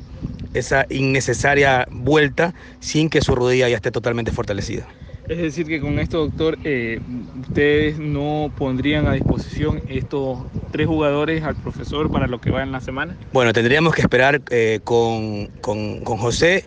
esa 0.53 0.85
innecesaria 0.91 1.87
vuelta 1.93 2.55
sin 2.81 3.09
que 3.09 3.21
su 3.21 3.37
rodilla 3.37 3.69
ya 3.69 3.77
esté 3.77 3.93
totalmente 3.93 4.33
fortalecida. 4.33 4.85
Es 5.29 5.39
decir, 5.39 5.67
que 5.67 5.81
con 5.81 5.99
esto, 5.99 6.19
doctor, 6.19 6.57
eh, 6.63 7.01
ustedes 7.41 7.99
no 7.99 8.53
pondrían 8.57 9.09
a 9.09 9.13
disposición 9.15 9.83
estos 9.89 10.39
tres 10.71 10.87
jugadores 10.87 11.43
al 11.43 11.57
profesor 11.57 12.11
para 12.11 12.29
lo 12.29 12.41
que 12.41 12.51
va 12.51 12.63
en 12.63 12.71
la 12.71 12.81
semana. 12.81 13.17
Bueno, 13.33 13.53
tendríamos 13.53 13.95
que 13.95 14.03
esperar 14.03 14.41
eh, 14.51 14.81
con, 14.85 15.49
con, 15.61 16.05
José 16.05 16.65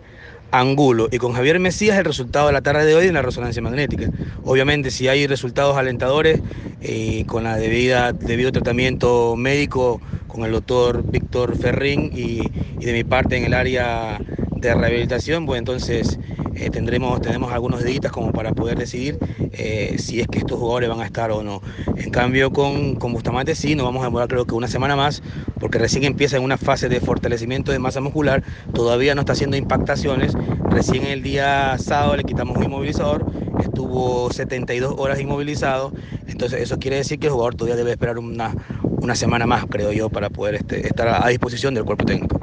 Angulo 0.50 1.08
y 1.10 1.16
con 1.16 1.32
Javier 1.32 1.58
Mesías 1.58 1.96
el 1.96 2.04
resultado 2.04 2.48
de 2.48 2.52
la 2.52 2.60
tarde 2.60 2.84
de 2.84 2.94
hoy 2.94 3.06
en 3.06 3.14
la 3.14 3.22
resonancia 3.22 3.62
magnética. 3.62 4.10
Obviamente, 4.44 4.90
si 4.90 5.08
hay 5.08 5.26
resultados 5.26 5.78
alentadores 5.78 6.40
eh, 6.82 7.24
con 7.26 7.44
la 7.44 7.56
debida 7.56 8.12
debido 8.12 8.52
tratamiento 8.52 9.36
médico 9.36 10.02
con 10.26 10.44
el 10.44 10.52
doctor 10.52 11.02
Víctor 11.10 11.56
Ferrín 11.56 12.10
y, 12.14 12.42
y 12.78 12.84
de 12.84 12.92
mi 12.92 13.04
parte 13.04 13.38
en 13.38 13.44
el 13.44 13.54
área 13.54 14.18
de 14.60 14.74
rehabilitación, 14.74 15.46
pues 15.46 15.58
entonces 15.58 16.18
eh, 16.54 16.70
tendremos, 16.70 17.20
tenemos 17.22 17.52
algunos 17.52 17.82
deditas 17.82 18.12
como 18.12 18.32
para 18.32 18.52
poder 18.52 18.78
decidir 18.78 19.18
eh, 19.52 19.96
si 19.98 20.20
es 20.20 20.26
que 20.26 20.38
estos 20.38 20.58
jugadores 20.58 20.88
van 20.88 21.00
a 21.00 21.06
estar 21.06 21.30
o 21.30 21.42
no. 21.42 21.62
En 21.96 22.10
cambio 22.10 22.52
con, 22.52 22.96
con 22.96 23.12
Bustamante 23.12 23.54
sí, 23.54 23.74
nos 23.74 23.86
vamos 23.86 24.02
a 24.02 24.06
demorar 24.06 24.28
creo 24.28 24.44
que 24.44 24.54
una 24.54 24.68
semana 24.68 24.96
más, 24.96 25.22
porque 25.58 25.78
recién 25.78 26.04
empieza 26.04 26.36
en 26.36 26.42
una 26.42 26.58
fase 26.58 26.88
de 26.88 27.00
fortalecimiento 27.00 27.72
de 27.72 27.78
masa 27.78 28.00
muscular, 28.00 28.42
todavía 28.74 29.14
no 29.14 29.22
está 29.22 29.32
haciendo 29.32 29.56
impactaciones, 29.56 30.32
recién 30.68 31.06
el 31.06 31.22
día 31.22 31.76
sábado 31.78 32.16
le 32.16 32.24
quitamos 32.24 32.56
un 32.56 32.64
inmovilizador, 32.64 33.24
estuvo 33.60 34.30
72 34.32 34.94
horas 34.98 35.20
inmovilizado, 35.20 35.92
entonces 36.26 36.60
eso 36.60 36.78
quiere 36.78 36.96
decir 36.96 37.18
que 37.18 37.28
el 37.28 37.32
jugador 37.32 37.54
todavía 37.54 37.76
debe 37.76 37.92
esperar 37.92 38.18
una, 38.18 38.54
una 38.82 39.14
semana 39.14 39.46
más, 39.46 39.64
creo 39.66 39.92
yo, 39.92 40.10
para 40.10 40.30
poder 40.30 40.56
este, 40.56 40.86
estar 40.86 41.08
a 41.08 41.28
disposición 41.28 41.74
del 41.74 41.84
cuerpo 41.84 42.04
técnico. 42.04 42.39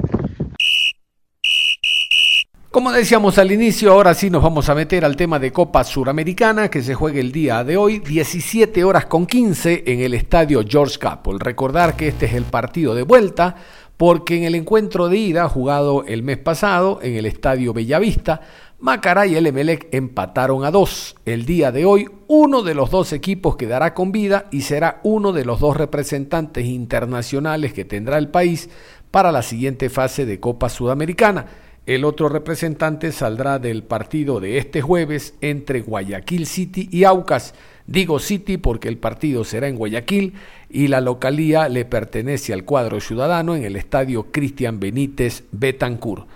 Como 2.70 2.92
decíamos 2.92 3.38
al 3.38 3.50
inicio, 3.50 3.92
ahora 3.92 4.12
sí 4.12 4.28
nos 4.28 4.42
vamos 4.42 4.68
a 4.68 4.74
meter 4.74 5.02
al 5.02 5.16
tema 5.16 5.38
de 5.38 5.50
Copa 5.50 5.84
Suramericana 5.84 6.68
que 6.68 6.82
se 6.82 6.94
juega 6.94 7.18
el 7.18 7.32
día 7.32 7.64
de 7.64 7.78
hoy, 7.78 8.00
17 8.00 8.84
horas 8.84 9.06
con 9.06 9.24
15 9.24 9.84
en 9.86 10.00
el 10.00 10.12
estadio 10.12 10.62
George 10.68 10.98
Capel. 10.98 11.40
Recordar 11.40 11.96
que 11.96 12.08
este 12.08 12.26
es 12.26 12.34
el 12.34 12.44
partido 12.44 12.94
de 12.94 13.04
vuelta 13.04 13.56
porque 13.96 14.36
en 14.36 14.44
el 14.44 14.54
encuentro 14.54 15.08
de 15.08 15.16
ida 15.16 15.48
jugado 15.48 16.04
el 16.06 16.22
mes 16.22 16.36
pasado 16.36 17.00
en 17.02 17.14
el 17.14 17.24
estadio 17.24 17.72
Bellavista, 17.72 18.42
Macará 18.80 19.26
y 19.26 19.34
el 19.34 19.46
Emelec 19.46 19.88
empataron 19.90 20.66
a 20.66 20.70
dos. 20.70 21.16
El 21.24 21.46
día 21.46 21.72
de 21.72 21.86
hoy, 21.86 22.06
uno 22.26 22.62
de 22.62 22.74
los 22.74 22.90
dos 22.90 23.14
equipos 23.14 23.56
quedará 23.56 23.94
con 23.94 24.12
vida 24.12 24.46
y 24.50 24.60
será 24.60 25.00
uno 25.04 25.32
de 25.32 25.46
los 25.46 25.58
dos 25.58 25.74
representantes 25.74 26.66
internacionales 26.66 27.72
que 27.72 27.86
tendrá 27.86 28.18
el 28.18 28.28
país 28.28 28.68
para 29.10 29.32
la 29.32 29.40
siguiente 29.40 29.88
fase 29.88 30.26
de 30.26 30.38
Copa 30.38 30.68
Sudamericana. 30.68 31.46
El 31.88 32.04
otro 32.04 32.28
representante 32.28 33.12
saldrá 33.12 33.58
del 33.58 33.82
partido 33.82 34.40
de 34.40 34.58
este 34.58 34.82
jueves 34.82 35.32
entre 35.40 35.80
Guayaquil 35.80 36.44
City 36.44 36.86
y 36.92 37.04
Aucas. 37.04 37.54
Digo 37.86 38.18
City 38.18 38.58
porque 38.58 38.88
el 38.88 38.98
partido 38.98 39.42
será 39.42 39.68
en 39.68 39.76
Guayaquil 39.76 40.34
y 40.68 40.88
la 40.88 41.00
localía 41.00 41.70
le 41.70 41.86
pertenece 41.86 42.52
al 42.52 42.66
cuadro 42.66 43.00
ciudadano 43.00 43.56
en 43.56 43.64
el 43.64 43.74
estadio 43.74 44.26
Cristian 44.30 44.78
Benítez 44.78 45.44
Betancourt. 45.50 46.26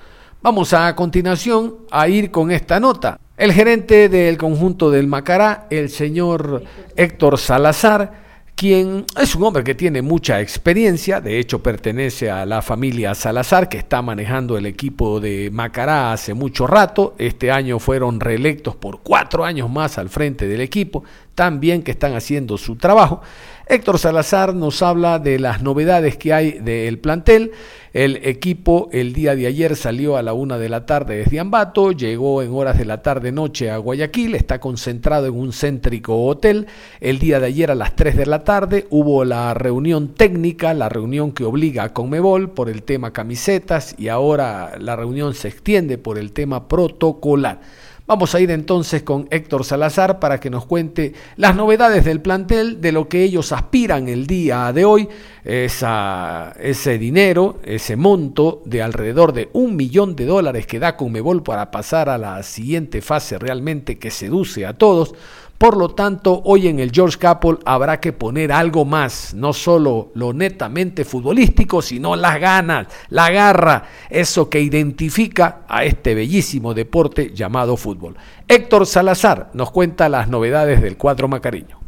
Vamos 0.40 0.72
a, 0.72 0.86
a 0.86 0.96
continuación 0.96 1.80
a 1.90 2.08
ir 2.08 2.30
con 2.30 2.50
esta 2.50 2.80
nota. 2.80 3.20
El 3.36 3.52
gerente 3.52 4.08
del 4.08 4.38
conjunto 4.38 4.90
del 4.90 5.06
Macará, 5.06 5.66
el 5.68 5.90
señor 5.90 6.64
Héctor 6.96 7.36
Salazar, 7.36 8.21
quien 8.54 9.06
es 9.20 9.34
un 9.34 9.42
hombre 9.44 9.64
que 9.64 9.74
tiene 9.74 10.02
mucha 10.02 10.40
experiencia, 10.40 11.20
de 11.20 11.38
hecho 11.38 11.62
pertenece 11.62 12.30
a 12.30 12.46
la 12.46 12.62
familia 12.62 13.14
Salazar, 13.14 13.68
que 13.68 13.78
está 13.78 14.02
manejando 14.02 14.56
el 14.56 14.66
equipo 14.66 15.20
de 15.20 15.50
Macará 15.52 16.12
hace 16.12 16.34
mucho 16.34 16.66
rato, 16.66 17.14
este 17.18 17.50
año 17.50 17.78
fueron 17.78 18.20
reelectos 18.20 18.76
por 18.76 19.00
cuatro 19.00 19.44
años 19.44 19.68
más 19.68 19.98
al 19.98 20.08
frente 20.08 20.46
del 20.46 20.60
equipo, 20.60 21.02
también 21.34 21.82
que 21.82 21.92
están 21.92 22.14
haciendo 22.14 22.58
su 22.58 22.76
trabajo. 22.76 23.22
Héctor 23.66 23.98
Salazar 23.98 24.54
nos 24.54 24.82
habla 24.82 25.18
de 25.18 25.38
las 25.38 25.62
novedades 25.62 26.16
que 26.16 26.32
hay 26.34 26.52
del 26.58 26.98
plantel. 26.98 27.52
El 27.92 28.16
equipo 28.16 28.88
el 28.92 29.12
día 29.12 29.36
de 29.36 29.46
ayer 29.46 29.76
salió 29.76 30.16
a 30.16 30.22
la 30.22 30.32
una 30.32 30.58
de 30.58 30.68
la 30.68 30.84
tarde 30.84 31.16
desde 31.16 31.40
Ambato, 31.40 31.92
llegó 31.92 32.42
en 32.42 32.52
horas 32.52 32.76
de 32.76 32.84
la 32.84 33.02
tarde-noche 33.02 33.70
a 33.70 33.76
Guayaquil, 33.76 34.34
está 34.34 34.60
concentrado 34.60 35.26
en 35.26 35.34
un 35.34 35.52
céntrico 35.52 36.24
hotel. 36.26 36.66
El 37.00 37.18
día 37.18 37.38
de 37.38 37.46
ayer 37.46 37.70
a 37.70 37.74
las 37.74 37.94
3 37.94 38.16
de 38.16 38.26
la 38.26 38.44
tarde 38.44 38.86
hubo 38.90 39.24
la 39.24 39.54
reunión 39.54 40.08
técnica, 40.08 40.74
la 40.74 40.88
reunión 40.88 41.32
que 41.32 41.44
obliga 41.44 41.84
a 41.84 41.92
Conmebol 41.92 42.50
por 42.50 42.68
el 42.68 42.82
tema 42.82 43.12
camisetas 43.12 43.94
y 43.98 44.08
ahora 44.08 44.72
la 44.78 44.96
reunión 44.96 45.34
se 45.34 45.48
extiende 45.48 45.98
por 45.98 46.18
el 46.18 46.32
tema 46.32 46.68
protocolar. 46.68 47.60
Vamos 48.04 48.34
a 48.34 48.40
ir 48.40 48.50
entonces 48.50 49.04
con 49.04 49.28
Héctor 49.30 49.64
Salazar 49.64 50.18
para 50.18 50.40
que 50.40 50.50
nos 50.50 50.66
cuente 50.66 51.14
las 51.36 51.54
novedades 51.54 52.04
del 52.04 52.20
plantel, 52.20 52.80
de 52.80 52.90
lo 52.90 53.08
que 53.08 53.22
ellos 53.22 53.52
aspiran 53.52 54.08
el 54.08 54.26
día 54.26 54.72
de 54.72 54.84
hoy, 54.84 55.08
esa, 55.44 56.52
ese 56.60 56.98
dinero, 56.98 57.58
ese 57.64 57.96
monto 57.96 58.62
de 58.64 58.82
alrededor 58.82 59.32
de 59.32 59.50
un 59.52 59.76
millón 59.76 60.14
de 60.14 60.26
dólares 60.26 60.66
que 60.66 60.78
da 60.78 60.96
Conmebol 60.96 61.42
para 61.42 61.70
pasar 61.70 62.08
a 62.08 62.18
la 62.18 62.42
siguiente 62.42 63.02
fase 63.02 63.38
realmente 63.38 63.98
que 63.98 64.10
seduce 64.10 64.66
a 64.66 64.74
todos. 64.74 65.14
Por 65.58 65.76
lo 65.76 65.90
tanto, 65.90 66.42
hoy 66.44 66.66
en 66.66 66.80
el 66.80 66.90
George 66.90 67.18
Capel 67.18 67.58
habrá 67.64 68.00
que 68.00 68.12
poner 68.12 68.50
algo 68.50 68.84
más, 68.84 69.32
no 69.32 69.52
solo 69.52 70.10
lo 70.14 70.32
netamente 70.32 71.04
futbolístico, 71.04 71.80
sino 71.82 72.16
las 72.16 72.40
ganas, 72.40 72.88
la 73.10 73.30
garra, 73.30 73.84
eso 74.10 74.50
que 74.50 74.60
identifica 74.60 75.60
a 75.68 75.84
este 75.84 76.16
bellísimo 76.16 76.74
deporte 76.74 77.32
llamado 77.32 77.76
fútbol. 77.76 78.16
Héctor 78.48 78.86
Salazar 78.86 79.50
nos 79.54 79.70
cuenta 79.70 80.08
las 80.08 80.28
novedades 80.28 80.82
del 80.82 80.96
cuadro 80.96 81.28
macareño. 81.28 81.78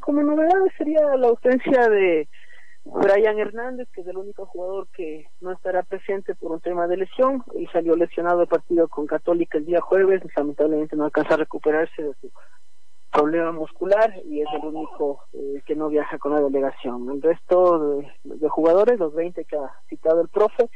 Como 0.00 0.22
novedades 0.22 0.72
sería 0.76 1.00
la 1.16 1.28
ausencia 1.28 1.88
de 1.90 2.26
Brian 2.84 3.38
Hernández, 3.38 3.88
que 3.92 4.00
es 4.00 4.06
el 4.08 4.16
único 4.16 4.46
jugador 4.46 4.88
que 4.94 5.26
no 5.40 5.52
estará 5.52 5.82
presente 5.82 6.34
por 6.34 6.52
un 6.52 6.60
tema 6.60 6.86
de 6.88 6.96
lesión 6.96 7.44
y 7.54 7.66
salió 7.66 7.94
lesionado 7.96 8.42
el 8.42 8.48
partido 8.48 8.88
con 8.88 9.06
Católica 9.06 9.58
el 9.58 9.66
día 9.66 9.80
jueves, 9.80 10.22
lamentablemente 10.36 10.96
no 10.96 11.04
alcanza 11.04 11.34
a 11.34 11.38
recuperarse 11.38 12.02
de 12.02 12.14
su 12.20 12.30
problema 13.12 13.52
muscular 13.52 14.14
y 14.24 14.40
es 14.40 14.48
el 14.54 14.64
único 14.64 15.20
eh, 15.32 15.62
que 15.66 15.76
no 15.76 15.88
viaja 15.90 16.18
con 16.18 16.32
la 16.32 16.40
delegación. 16.40 17.08
El 17.10 17.22
resto 17.22 18.00
de, 18.24 18.48
jugadores, 18.48 18.98
los 18.98 19.14
20 19.14 19.44
que 19.44 19.56
ha 19.56 19.70
citado 19.88 20.22
el 20.22 20.28
profe, 20.28 20.68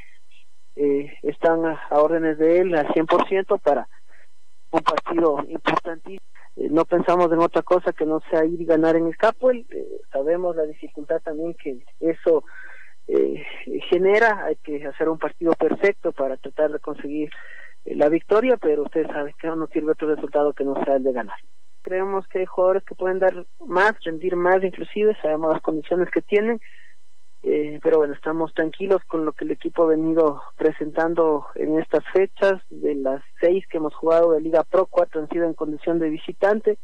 eh, 0.77 1.14
están 1.23 1.64
a, 1.64 1.81
órdenes 1.90 2.38
de 2.38 2.61
él 2.61 2.75
al 2.75 2.88
100% 2.88 3.59
para 3.61 3.88
un 4.77 4.83
partido 4.83 5.45
importantísimo. 5.49 6.27
Eh, 6.57 6.69
no 6.71 6.85
pensamos 6.85 7.31
en 7.33 7.39
otra 7.41 7.62
cosa 7.62 7.93
que 7.93 8.07
no 8.07 8.21
sea 8.31 8.45
ir 8.45 8.61
y 8.61 8.65
ganar 8.65 8.97
en 8.97 9.07
el 9.07 9.17
Capuel. 9.17 9.67
sabemos 10.12 10.57
la 10.57 10.65
dificultad 10.65 11.21
también 11.23 11.55
que 11.55 11.85
eso 12.01 12.45
genera. 13.89 14.45
Hay 14.45 14.57
que 14.57 14.85
hacer 14.85 15.09
un 15.09 15.19
partido 15.19 15.53
perfecto 15.53 16.12
para 16.12 16.37
tratar 16.37 16.73
de 16.73 16.81
conseguir 16.81 17.31
la 17.85 18.09
victoria, 18.09 18.57
pero 18.57 18.83
ustedes 18.83 19.07
saben 19.09 19.33
que 19.41 19.47
no 19.49 19.69
sirve 19.69 19.93
otro 19.93 20.12
resultado 20.12 20.53
que 20.53 20.65
no 20.65 20.75
sea 20.85 20.97
el 20.97 21.05
de 21.05 21.12
ganar 21.12 21.39
creemos 21.87 22.27
que 22.27 22.41
hay 22.41 22.47
jugadores 22.47 22.83
que 22.83 22.97
pueden 22.97 23.21
dar 23.21 23.47
más, 23.65 23.93
rendir 24.05 24.35
más 24.35 24.62
inclusive, 24.65 25.17
sabemos 25.23 25.53
las 25.53 25.62
condiciones 25.62 26.11
que 26.11 26.21
tienen, 26.21 26.61
eh, 27.49 27.79
pero 27.81 27.99
bueno, 27.99 28.13
estamos 28.13 28.53
tranquilos 28.55 29.01
con 29.07 29.25
lo 29.25 29.33
que 29.33 29.45
el 29.45 29.53
equipo 29.53 29.85
ha 29.85 29.87
venido 29.87 30.43
presentando 30.57 31.47
en 31.55 31.79
estas 31.79 32.05
fechas, 32.13 32.61
de 32.71 32.97
las 32.97 33.23
seis 33.41 33.65
que 33.69 33.77
hemos 33.77 33.95
jugado 33.95 34.33
de 34.33 34.41
Liga 34.41 34.65
Pro, 34.65 34.87
cuatro 34.87 35.21
han 35.21 35.29
sido 35.29 35.45
en 35.45 35.55
condición 35.55 36.01
de 36.01 36.11
visitante, 36.11 36.77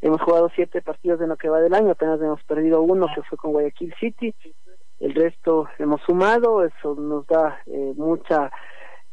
hemos 0.00 0.22
jugado 0.22 0.50
siete 0.54 0.82
partidos 0.82 1.20
en 1.20 1.30
lo 1.30 1.36
que 1.36 1.48
va 1.48 1.60
del 1.60 1.74
año, 1.74 1.90
apenas 1.90 2.20
hemos 2.20 2.42
perdido 2.44 2.80
uno 2.80 3.08
que 3.12 3.22
fue 3.22 3.36
con 3.36 3.50
Guayaquil 3.50 3.92
City, 3.98 4.32
el 5.00 5.14
resto 5.14 5.68
hemos 5.80 6.00
sumado, 6.02 6.64
eso 6.64 6.94
nos 6.94 7.26
da 7.26 7.60
eh, 7.66 7.92
mucha 7.96 8.52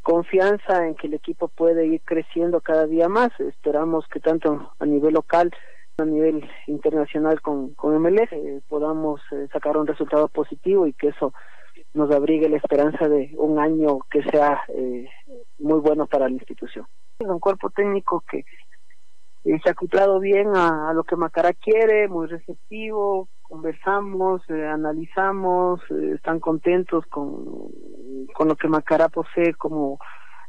confianza 0.04 0.86
en 0.86 0.94
que 0.94 1.08
el 1.08 1.16
equipo 1.16 1.48
puede 1.48 1.88
ir 1.88 2.02
creciendo 2.06 2.62
cada 2.62 2.86
día 2.86 3.10
más. 3.10 3.32
Esperamos 3.39 4.06
que 4.08 4.20
tanto 4.20 4.72
a 4.78 4.86
nivel 4.86 5.13
local, 5.13 5.52
a 6.04 6.06
nivel 6.06 6.48
internacional 6.68 7.42
con, 7.42 7.74
con 7.74 8.00
MLF 8.02 8.32
eh, 8.34 8.62
podamos 8.68 9.22
eh, 9.32 9.48
sacar 9.52 9.78
un 9.78 9.88
resultado 9.88 10.28
positivo 10.28 10.86
y 10.86 10.94
que 10.94 11.10
eso 11.10 11.34
nos 11.94 12.12
abrigue 12.12 12.50
la 12.50 12.58
esperanza 12.58 13.08
de 13.08 13.34
un 13.38 13.60
año 13.60 14.00
que 14.10 14.24
sea 14.24 14.62
eh, 14.70 15.08
muy 15.60 15.80
bueno 15.80 16.06
para 16.06 16.28
la 16.28 16.36
institución. 16.36 16.86
Es 17.20 17.28
un 17.28 17.39
cuerpo 17.39 17.70
técnico 17.70 18.24
que 18.30 18.44
se 19.44 19.70
ha 19.70 19.72
acoplado 19.72 20.20
bien 20.20 20.56
a, 20.56 20.94
lo 20.94 21.04
que 21.04 21.16
Macará 21.16 21.54
quiere, 21.54 22.08
muy 22.08 22.28
receptivo, 22.28 23.28
conversamos, 23.42 24.42
analizamos, 24.50 25.82
están 25.92 26.39
contentos 26.39 27.06
con, 27.08 27.70
con 28.34 28.48
lo 28.48 28.56
que 28.56 28.70
Macará 28.70 29.10
posee 29.10 29.54
como 29.54 30.00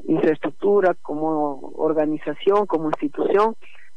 infraestructura, 0.06 0.94
como 1.02 1.72
organización, 1.76 2.66
como 2.66 2.88
institución, 2.88 3.56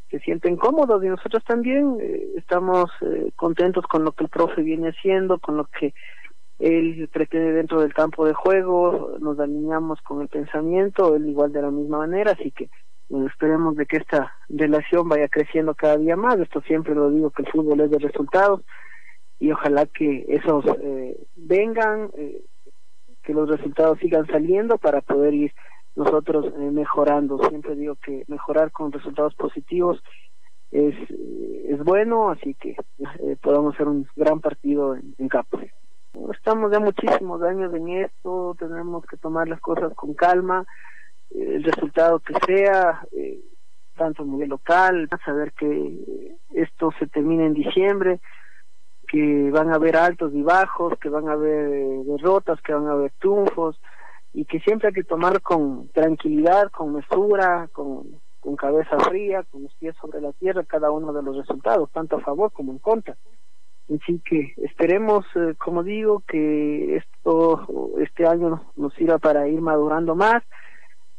se 0.09 0.19
sienten 0.19 0.55
cómodos 0.55 1.03
y 1.03 1.07
nosotros 1.07 1.43
también 1.43 1.97
eh, 1.99 2.27
estamos 2.37 2.89
contentos 3.35 3.85
con 3.87 4.03
lo 4.03 4.11
que 4.13 4.23
el 4.23 4.29
profe 4.29 4.61
viene 4.61 4.89
haciendo, 4.89 5.39
con 5.39 5.57
lo 5.57 5.65
que 5.65 5.93
él 6.59 7.07
pretende 7.11 7.53
dentro 7.53 7.81
del 7.81 7.93
campo 7.93 8.25
de 8.25 8.33
juego, 8.33 9.17
nos 9.19 9.39
alineamos 9.39 10.01
con 10.01 10.21
el 10.21 10.27
pensamiento, 10.27 11.15
él 11.15 11.29
igual 11.29 11.51
de 11.51 11.61
la 11.61 11.71
misma 11.71 11.99
manera, 11.99 12.31
así 12.31 12.51
que 12.51 12.69
esperemos 13.27 13.75
de 13.75 13.85
que 13.85 13.97
esta 13.97 14.33
relación 14.49 15.07
vaya 15.07 15.27
creciendo 15.27 15.75
cada 15.75 15.97
día 15.97 16.15
más, 16.15 16.39
esto 16.39 16.61
siempre 16.61 16.95
lo 16.95 17.11
digo 17.11 17.29
que 17.29 17.43
el 17.43 17.51
fútbol 17.51 17.81
es 17.81 17.91
de 17.91 17.99
resultados, 17.99 18.61
y 19.39 19.51
ojalá 19.51 19.85
que 19.85 20.25
esos 20.29 20.65
eh, 20.81 21.15
vengan, 21.35 22.09
eh, 22.17 22.41
que 23.23 23.33
los 23.33 23.47
resultados 23.49 23.99
sigan 23.99 24.25
saliendo 24.25 24.77
para 24.77 25.01
poder 25.01 25.33
ir 25.33 25.53
nosotros 25.97 26.45
eh, 26.45 26.71
mejorando. 26.71 27.37
Siempre 27.49 27.75
digo 27.75 27.95
que 27.95 28.23
mejorar 28.27 28.71
con 28.71 28.91
resultados 28.91 29.33
positivos 29.35 30.01
es, 30.71 30.95
es 31.09 31.83
bueno, 31.83 32.29
así 32.29 32.53
que 32.53 32.75
podamos 33.41 33.73
hacer 33.73 33.87
un 33.87 34.07
gran 34.15 34.39
partido 34.39 34.95
en, 34.95 35.15
en 35.17 35.27
Capo. 35.27 35.59
Estamos 36.31 36.71
ya 36.71 36.79
muchísimos 36.79 37.41
años 37.41 37.73
en 37.73 37.89
esto, 37.89 38.55
tenemos 38.57 39.05
que 39.05 39.17
tomar 39.17 39.47
las 39.47 39.59
cosas 39.59 39.93
con 39.93 40.13
calma, 40.13 40.65
el 41.29 41.63
resultado 41.63 42.19
que 42.19 42.33
sea, 42.45 43.01
tanto 43.95 44.23
a 44.23 44.25
nivel 44.25 44.49
local, 44.49 45.09
saber 45.25 45.51
que 45.53 46.37
esto 46.53 46.91
se 46.99 47.07
termina 47.07 47.45
en 47.45 47.53
diciembre, 47.53 48.19
que 49.07 49.49
van 49.51 49.71
a 49.71 49.75
haber 49.75 49.95
altos 49.95 50.33
y 50.33 50.41
bajos, 50.41 50.97
que 50.99 51.09
van 51.09 51.27
a 51.27 51.33
haber 51.33 52.03
derrotas, 52.05 52.61
que 52.61 52.73
van 52.73 52.87
a 52.87 52.93
haber 52.93 53.11
triunfos, 53.19 53.79
y 54.37 54.45
que 54.45 54.59
siempre 54.59 54.89
hay 54.89 54.93
que 54.93 55.03
tomar 55.03 55.41
con 55.41 55.87
tranquilidad, 55.89 56.69
con 56.69 56.93
mesura, 56.93 57.67
con, 57.73 58.21
con 58.39 58.55
cabeza 58.55 58.99
fría, 58.99 59.41
con 59.49 59.63
los 59.63 59.73
pies 59.73 59.95
sobre 59.99 60.21
la 60.21 60.31
tierra 60.33 60.63
cada 60.63 60.91
uno 60.91 61.11
de 61.11 61.23
los 61.23 61.37
resultados, 61.37 61.89
tanto 61.91 62.17
a 62.17 62.21
favor 62.21 62.51
como 62.51 62.71
en 62.71 62.77
contra. 62.77 63.17
Así 63.89 64.21
que 64.23 64.53
esperemos, 64.57 65.25
eh, 65.35 65.55
como 65.57 65.81
digo, 65.81 66.21
que 66.27 66.97
esto 66.97 67.95
este 67.97 68.27
año 68.27 68.61
nos 68.75 68.93
sirva 68.93 69.17
para 69.17 69.47
ir 69.47 69.59
madurando 69.59 70.13
más 70.13 70.43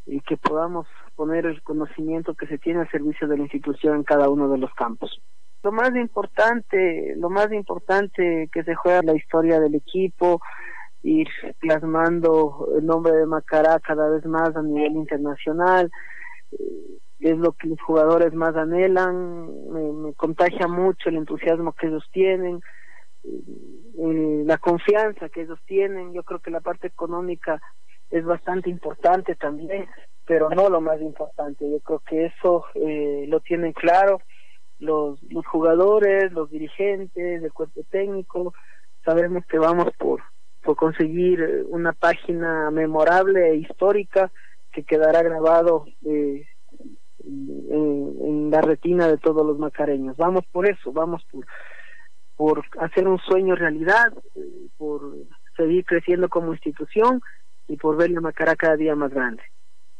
y 0.06 0.20
que 0.20 0.36
podamos 0.36 0.86
poner 1.16 1.44
el 1.44 1.60
conocimiento 1.62 2.34
que 2.34 2.46
se 2.46 2.58
tiene 2.58 2.82
al 2.82 2.90
servicio 2.92 3.26
de 3.26 3.36
la 3.36 3.42
institución 3.42 3.96
en 3.96 4.04
cada 4.04 4.28
uno 4.28 4.48
de 4.48 4.58
los 4.58 4.72
campos. 4.74 5.20
Lo 5.64 5.72
más 5.72 5.90
importante, 5.96 7.16
lo 7.16 7.30
más 7.30 7.50
importante 7.52 8.48
que 8.52 8.62
se 8.62 8.76
juega 8.76 9.02
la 9.02 9.16
historia 9.16 9.58
del 9.58 9.74
equipo, 9.74 10.40
ir 11.02 11.28
plasmando 11.60 12.68
el 12.76 12.86
nombre 12.86 13.12
de 13.12 13.26
Macará 13.26 13.78
cada 13.80 14.08
vez 14.08 14.24
más 14.26 14.54
a 14.56 14.62
nivel 14.62 14.92
internacional, 14.92 15.90
eh, 16.52 16.98
es 17.20 17.36
lo 17.36 17.52
que 17.52 17.68
los 17.68 17.80
jugadores 17.80 18.32
más 18.34 18.54
anhelan, 18.56 19.48
me, 20.02 20.14
contagia 20.14 20.68
mucho 20.68 21.08
el 21.08 21.16
entusiasmo 21.16 21.72
que 21.72 21.88
ellos 21.88 22.04
tienen, 22.12 22.60
eh, 23.24 24.42
la 24.44 24.58
confianza 24.58 25.28
que 25.28 25.42
ellos 25.42 25.58
tienen, 25.66 26.12
yo 26.12 26.22
creo 26.22 26.38
que 26.40 26.50
la 26.50 26.60
parte 26.60 26.86
económica 26.86 27.60
es 28.10 28.24
bastante 28.24 28.70
importante 28.70 29.34
también, 29.34 29.86
pero 30.24 30.48
no 30.50 30.68
lo 30.68 30.80
más 30.80 31.00
importante, 31.00 31.68
yo 31.68 31.80
creo 31.80 32.00
que 32.00 32.26
eso 32.26 32.64
eh, 32.74 33.24
lo 33.28 33.40
tienen 33.40 33.72
claro 33.72 34.20
los, 34.78 35.20
los 35.24 35.44
jugadores, 35.46 36.32
los 36.32 36.50
dirigentes, 36.50 37.42
el 37.42 37.52
cuerpo 37.52 37.82
técnico, 37.90 38.54
sabemos 39.04 39.44
que 39.46 39.58
vamos 39.58 39.88
por, 39.98 40.22
por 40.68 40.76
conseguir 40.76 41.64
una 41.70 41.94
página 41.94 42.70
memorable 42.70 43.52
e 43.52 43.56
histórica 43.56 44.30
que 44.70 44.82
quedará 44.82 45.22
grabado 45.22 45.86
eh, 46.04 46.46
en, 47.24 48.50
la 48.50 48.60
retina 48.60 49.08
de 49.08 49.16
todos 49.16 49.46
los 49.46 49.58
macareños. 49.58 50.18
Vamos 50.18 50.44
por 50.52 50.68
eso, 50.68 50.92
vamos 50.92 51.24
por, 51.30 51.46
por 52.36 52.64
hacer 52.80 53.08
un 53.08 53.18
sueño 53.18 53.54
realidad, 53.54 54.12
eh, 54.34 54.68
por 54.76 55.14
seguir 55.56 55.86
creciendo 55.86 56.28
como 56.28 56.52
institución 56.52 57.22
y 57.66 57.78
por 57.78 57.96
ver 57.96 58.10
la 58.10 58.20
Macará 58.20 58.54
cada 58.54 58.76
día 58.76 58.94
más 58.94 59.10
grande. 59.10 59.42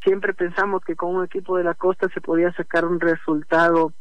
Siempre 0.04 0.34
pensamos 0.34 0.84
que 0.84 0.96
con 0.96 1.16
un 1.16 1.24
equipo 1.24 1.56
de 1.56 1.64
la 1.64 1.72
costa 1.72 2.10
se 2.12 2.20
podía 2.20 2.52
sacar 2.52 2.84
un 2.84 3.00
resultado 3.00 3.94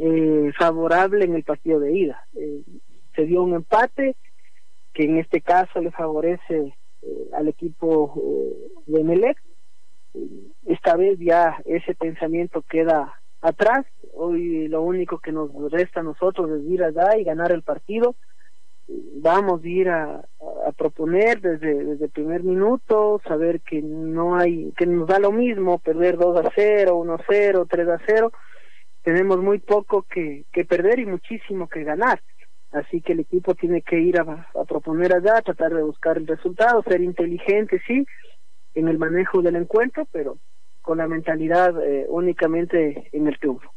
eh, 0.00 0.52
favorable 0.56 1.24
en 1.24 1.34
el 1.34 1.42
partido 1.42 1.80
de 1.80 1.92
ida. 1.92 2.24
Eh, 2.36 2.62
se 3.16 3.24
dio 3.24 3.42
un 3.42 3.54
empate 3.54 4.14
que 4.92 5.04
en 5.04 5.18
este 5.18 5.40
caso 5.40 5.80
le 5.80 5.90
favorece 5.90 6.74
eh, 7.02 7.28
al 7.32 7.48
equipo 7.48 8.14
de 8.86 9.04
Melec 9.04 9.38
esta 10.66 10.96
vez 10.96 11.18
ya 11.18 11.58
ese 11.64 11.94
pensamiento 11.94 12.62
queda 12.62 13.14
atrás. 13.40 13.86
Hoy 14.14 14.68
lo 14.68 14.82
único 14.82 15.18
que 15.18 15.32
nos 15.32 15.50
resta 15.70 16.00
a 16.00 16.04
nosotros 16.04 16.50
es 16.50 16.70
ir 16.70 16.82
allá 16.82 17.16
y 17.16 17.24
ganar 17.24 17.52
el 17.52 17.62
partido. 17.62 18.14
Vamos 18.88 19.62
a 19.62 19.68
ir 19.68 19.88
a, 19.88 20.24
proponer 20.76 21.40
desde, 21.40 21.84
desde 21.84 22.06
el 22.06 22.10
primer 22.10 22.42
minuto, 22.42 23.20
saber 23.26 23.60
que 23.60 23.80
no 23.82 24.36
hay, 24.36 24.72
que 24.76 24.86
nos 24.86 25.06
da 25.06 25.18
lo 25.18 25.30
mismo 25.30 25.78
perder 25.78 26.16
2 26.16 26.46
a 26.46 26.50
0, 26.54 26.96
1 26.96 27.14
a 27.14 27.18
0, 27.28 27.66
3 27.68 27.88
a 27.88 28.00
0. 28.06 28.32
Tenemos 29.02 29.38
muy 29.38 29.58
poco 29.58 30.02
que, 30.02 30.44
que 30.52 30.64
perder 30.64 30.98
y 30.98 31.06
muchísimo 31.06 31.68
que 31.68 31.84
ganar. 31.84 32.20
Así 32.72 33.02
que 33.02 33.12
el 33.12 33.20
equipo 33.20 33.54
tiene 33.54 33.82
que 33.82 34.00
ir 34.00 34.18
a, 34.18 34.46
proponer 34.66 35.14
allá, 35.14 35.42
tratar 35.42 35.74
de 35.74 35.82
buscar 35.82 36.16
el 36.16 36.26
resultado, 36.26 36.82
ser 36.82 37.02
inteligente, 37.02 37.80
sí, 37.86 38.04
en 38.74 38.88
el 38.88 38.98
manejo 38.98 39.42
del 39.42 39.56
encuentro, 39.56 40.06
pero 40.10 40.38
con 40.80 40.98
la 40.98 41.06
mentalidad 41.06 41.74
eh, 41.84 42.06
únicamente 42.08 43.08
en 43.12 43.28
el 43.28 43.38
triunfo. 43.38 43.70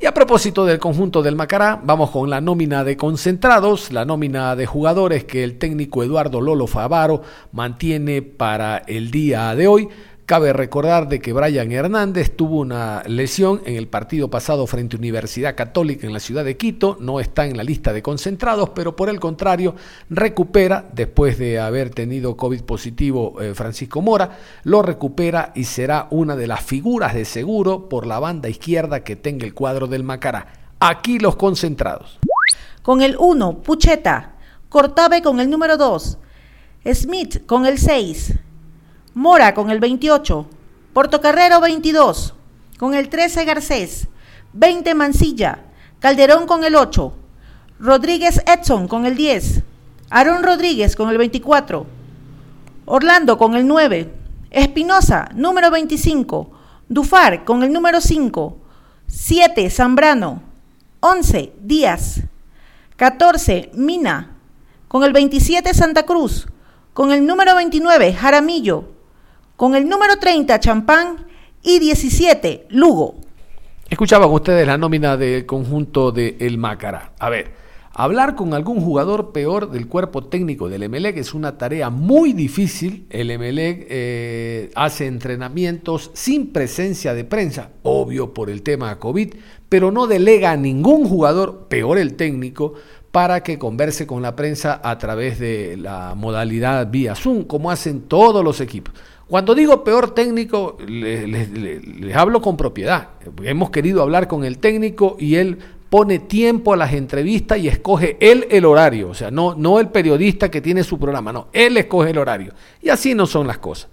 Y 0.00 0.06
a 0.06 0.14
propósito 0.14 0.64
del 0.64 0.78
conjunto 0.78 1.22
del 1.22 1.36
Macará, 1.36 1.78
vamos 1.84 2.10
con 2.10 2.30
la 2.30 2.40
nómina 2.40 2.84
de 2.84 2.96
concentrados, 2.96 3.92
la 3.92 4.06
nómina 4.06 4.56
de 4.56 4.64
jugadores 4.64 5.24
que 5.24 5.44
el 5.44 5.58
técnico 5.58 6.02
Eduardo 6.02 6.40
Lolo 6.40 6.66
Favaro 6.66 7.20
mantiene 7.52 8.22
para 8.22 8.78
el 8.78 9.10
día 9.10 9.54
de 9.54 9.68
hoy. 9.68 9.88
Cabe 10.30 10.52
recordar 10.52 11.08
de 11.08 11.20
que 11.20 11.32
Brian 11.32 11.72
Hernández 11.72 12.36
tuvo 12.36 12.60
una 12.60 13.02
lesión 13.08 13.62
en 13.64 13.74
el 13.74 13.88
partido 13.88 14.30
pasado 14.30 14.64
frente 14.68 14.94
a 14.94 15.00
Universidad 15.00 15.56
Católica 15.56 16.06
en 16.06 16.12
la 16.12 16.20
ciudad 16.20 16.44
de 16.44 16.56
Quito, 16.56 16.96
no 17.00 17.18
está 17.18 17.46
en 17.46 17.56
la 17.56 17.64
lista 17.64 17.92
de 17.92 18.00
concentrados, 18.00 18.68
pero 18.68 18.94
por 18.94 19.08
el 19.08 19.18
contrario 19.18 19.74
recupera, 20.08 20.88
después 20.92 21.36
de 21.36 21.58
haber 21.58 21.90
tenido 21.90 22.36
COVID 22.36 22.62
positivo 22.62 23.42
eh, 23.42 23.54
Francisco 23.54 24.02
Mora, 24.02 24.38
lo 24.62 24.82
recupera 24.82 25.50
y 25.56 25.64
será 25.64 26.06
una 26.10 26.36
de 26.36 26.46
las 26.46 26.62
figuras 26.62 27.12
de 27.12 27.24
seguro 27.24 27.88
por 27.88 28.06
la 28.06 28.20
banda 28.20 28.48
izquierda 28.48 29.02
que 29.02 29.16
tenga 29.16 29.44
el 29.44 29.52
cuadro 29.52 29.88
del 29.88 30.04
Macará. 30.04 30.46
Aquí 30.78 31.18
los 31.18 31.34
concentrados. 31.34 32.20
Con 32.82 33.02
el 33.02 33.16
1, 33.18 33.62
Pucheta, 33.62 34.36
Cortabe 34.68 35.22
con 35.22 35.40
el 35.40 35.50
número 35.50 35.76
2, 35.76 36.18
Smith 36.84 37.44
con 37.46 37.66
el 37.66 37.78
6, 37.78 38.34
Mora 39.20 39.52
con 39.52 39.68
el 39.68 39.80
28, 39.80 40.46
Portocarrero 40.94 41.60
22, 41.60 42.32
con 42.78 42.94
el 42.94 43.10
13 43.10 43.44
Garcés, 43.44 44.08
20 44.54 44.94
Mancilla, 44.94 45.58
Calderón 45.98 46.46
con 46.46 46.64
el 46.64 46.74
8, 46.74 47.12
Rodríguez 47.80 48.42
Edson 48.46 48.88
con 48.88 49.04
el 49.04 49.16
10, 49.16 49.62
Aarón 50.08 50.42
Rodríguez 50.42 50.96
con 50.96 51.10
el 51.10 51.18
24, 51.18 51.86
Orlando 52.86 53.36
con 53.36 53.56
el 53.56 53.66
9, 53.66 54.10
Espinosa 54.48 55.28
número 55.34 55.70
25, 55.70 56.50
Dufar 56.88 57.44
con 57.44 57.62
el 57.62 57.74
número 57.74 58.00
5, 58.00 58.56
7 59.06 59.68
Zambrano, 59.68 60.40
11 61.00 61.52
Díaz, 61.60 62.22
14 62.96 63.70
Mina, 63.74 64.38
con 64.88 65.04
el 65.04 65.12
27 65.12 65.74
Santa 65.74 66.04
Cruz, 66.04 66.48
con 66.94 67.12
el 67.12 67.26
número 67.26 67.54
29 67.54 68.14
Jaramillo, 68.14 68.98
con 69.60 69.74
el 69.74 69.86
número 69.86 70.16
30 70.16 70.58
Champán 70.58 71.26
y 71.62 71.80
17 71.80 72.68
Lugo. 72.70 73.16
Escuchaban 73.90 74.30
ustedes 74.30 74.66
la 74.66 74.78
nómina 74.78 75.18
del 75.18 75.44
conjunto 75.44 76.12
de 76.12 76.38
El 76.40 76.56
Mácara. 76.56 77.12
A 77.18 77.28
ver, 77.28 77.52
hablar 77.92 78.36
con 78.36 78.54
algún 78.54 78.80
jugador 78.80 79.32
peor 79.32 79.70
del 79.70 79.86
cuerpo 79.86 80.24
técnico 80.24 80.70
del 80.70 80.84
Emelec 80.84 81.18
es 81.18 81.34
una 81.34 81.58
tarea 81.58 81.90
muy 81.90 82.32
difícil. 82.32 83.04
El 83.10 83.30
Emelec 83.30 83.86
eh, 83.90 84.70
hace 84.76 85.06
entrenamientos 85.06 86.10
sin 86.14 86.54
presencia 86.54 87.12
de 87.12 87.24
prensa, 87.24 87.68
obvio 87.82 88.32
por 88.32 88.48
el 88.48 88.62
tema 88.62 88.98
COVID, 88.98 89.34
pero 89.68 89.92
no 89.92 90.06
delega 90.06 90.52
a 90.52 90.56
ningún 90.56 91.06
jugador, 91.06 91.66
peor 91.68 91.98
el 91.98 92.14
técnico, 92.14 92.72
para 93.10 93.42
que 93.42 93.58
converse 93.58 94.06
con 94.06 94.22
la 94.22 94.34
prensa 94.34 94.80
a 94.82 94.96
través 94.96 95.38
de 95.38 95.76
la 95.76 96.14
modalidad 96.14 96.90
vía 96.90 97.14
Zoom, 97.14 97.44
como 97.44 97.70
hacen 97.70 98.02
todos 98.02 98.42
los 98.42 98.62
equipos. 98.62 98.94
Cuando 99.30 99.54
digo 99.54 99.84
peor 99.84 100.10
técnico, 100.12 100.76
les, 100.88 102.16
hablo 102.16 102.42
con 102.42 102.56
propiedad. 102.56 103.10
Hemos 103.44 103.70
querido 103.70 104.02
hablar 104.02 104.26
con 104.26 104.44
el 104.44 104.58
técnico 104.58 105.16
y 105.20 105.36
él 105.36 105.56
pone 105.88 106.18
tiempo 106.18 106.72
a 106.72 106.76
las 106.76 106.92
entrevistas 106.94 107.58
y 107.58 107.68
escoge 107.68 108.16
él 108.18 108.48
el 108.50 108.64
horario. 108.64 109.08
O 109.08 109.14
sea, 109.14 109.30
no, 109.30 109.54
no 109.54 109.78
el 109.78 109.86
periodista 109.90 110.50
que 110.50 110.60
tiene 110.60 110.82
su 110.82 110.98
programa, 110.98 111.32
no, 111.32 111.46
él 111.52 111.76
escoge 111.76 112.10
el 112.10 112.18
horario. 112.18 112.54
Y 112.82 112.88
así 112.88 113.14
no 113.14 113.24
son 113.24 113.46
las 113.46 113.58
cosas. 113.58 113.88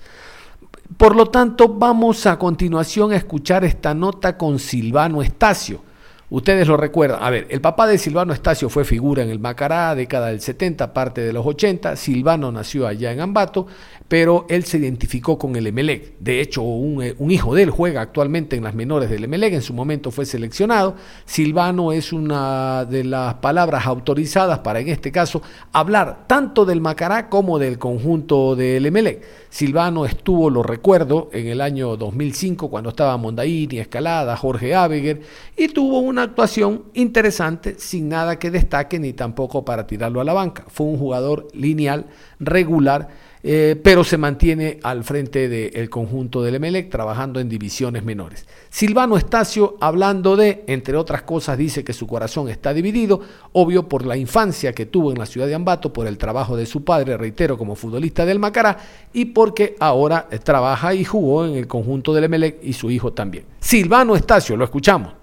Por 0.97 1.15
lo 1.15 1.27
tanto, 1.27 1.67
vamos 1.69 2.25
a 2.25 2.39
continuación 2.39 3.11
a 3.11 3.17
escuchar 3.17 3.63
esta 3.63 3.93
nota 3.93 4.39
con 4.39 4.57
Silvano 4.57 5.21
Estacio. 5.21 5.81
Ustedes 6.29 6.67
lo 6.67 6.75
recuerdan. 6.75 7.23
A 7.23 7.29
ver, 7.29 7.47
el 7.49 7.61
papá 7.61 7.87
de 7.87 7.97
Silvano 7.97 8.33
Estacio 8.33 8.67
fue 8.67 8.83
figura 8.83 9.23
en 9.23 9.29
el 9.29 9.39
Macará, 9.39 9.95
década 9.95 10.27
del 10.27 10.41
70, 10.41 10.93
parte 10.93 11.21
de 11.21 11.31
los 11.31 11.45
80. 11.45 11.95
Silvano 11.95 12.51
nació 12.51 12.85
allá 12.85 13.13
en 13.13 13.21
Ambato 13.21 13.67
pero 14.07 14.45
él 14.49 14.63
se 14.63 14.77
identificó 14.77 15.37
con 15.37 15.55
el 15.55 15.67
Emelec. 15.67 16.13
De 16.19 16.39
hecho, 16.39 16.61
eh, 17.01 17.15
un, 17.17 17.31
hijo 17.31 17.53
de 17.53 17.63
él 17.63 17.69
juega 17.69 18.01
actualmente 18.01 18.55
en 18.55 18.63
las 18.63 18.73
menores 18.73 19.09
del 19.09 19.25
Emelec, 19.25 19.53
en 19.53 19.61
su 19.61 19.73
momento 19.73 20.11
fue 20.11 20.25
seleccionado. 20.25 20.95
Silvano 21.25 21.91
es 21.91 22.13
una 22.13 22.85
de 22.85 23.03
las 23.03 23.35
palabras 23.35 23.85
autorizadas 23.85 24.59
para, 24.59 24.79
en 24.79 24.87
este 24.87 25.11
caso, 25.11 25.41
hablar 25.73 26.25
tanto 26.27 26.65
del 26.65 26.79
Macará 26.79 27.27
como 27.27 27.59
del 27.59 27.77
conjunto 27.77 28.55
del 28.55 28.85
Emelec. 28.85 29.23
Silvano 29.49 30.05
estuvo, 30.05 30.49
lo 30.49 30.63
recuerdo, 30.63 31.29
en 31.33 31.47
el 31.47 31.59
año 31.59 31.97
2005 31.97 32.69
cuando 32.69 32.91
estaba 32.91 33.17
Mondaini, 33.17 33.79
Escalada, 33.79 34.37
Jorge 34.37 34.73
Abeguer, 34.73 35.21
y 35.57 35.67
tuvo 35.67 35.99
una 35.99 36.23
actuación 36.23 36.83
interesante, 36.93 37.75
sin 37.77 38.07
nada 38.07 38.39
que 38.39 38.51
destaque 38.51 38.99
ni 38.99 39.11
tampoco 39.11 39.65
para 39.65 39.85
tirarlo 39.85 40.21
a 40.21 40.23
la 40.23 40.33
banca. 40.33 40.63
Fue 40.67 40.85
un 40.85 40.97
jugador 40.97 41.47
lineal, 41.53 42.05
regular 42.39 43.26
eh, 43.49 43.79
pero 43.81 44.03
se 44.03 44.17
mantiene 44.17 44.77
al 44.83 45.05
frente 45.05 45.47
del 45.47 45.89
conjunto 45.89 46.41
del 46.41 46.55
Emelec 46.55 46.89
trabajando 46.89 47.39
en 47.39 47.47
divisiones 47.47 48.03
menores. 48.03 48.45
Silvano 48.67 49.15
Estacio, 49.15 49.77
hablando 49.79 50.35
de, 50.35 50.65
entre 50.67 50.97
otras 50.97 51.21
cosas, 51.21 51.57
dice 51.57 51.85
que 51.85 51.93
su 51.93 52.07
corazón 52.07 52.49
está 52.49 52.73
dividido, 52.73 53.21
obvio 53.53 53.87
por 53.87 54.05
la 54.05 54.17
infancia 54.17 54.73
que 54.73 54.85
tuvo 54.85 55.13
en 55.13 55.17
la 55.17 55.25
ciudad 55.25 55.47
de 55.47 55.55
Ambato, 55.55 55.93
por 55.93 56.07
el 56.07 56.17
trabajo 56.17 56.57
de 56.57 56.65
su 56.65 56.83
padre, 56.83 57.15
reitero, 57.15 57.57
como 57.57 57.75
futbolista 57.75 58.25
del 58.25 58.37
Macará, 58.37 58.79
y 59.13 59.23
porque 59.23 59.77
ahora 59.79 60.27
trabaja 60.43 60.93
y 60.93 61.05
jugó 61.05 61.45
en 61.45 61.55
el 61.55 61.67
conjunto 61.67 62.13
del 62.13 62.25
Emelec 62.25 62.57
y 62.61 62.73
su 62.73 62.91
hijo 62.91 63.13
también. 63.13 63.45
Silvano 63.61 64.17
Estacio, 64.17 64.57
lo 64.57 64.65
escuchamos. 64.65 65.15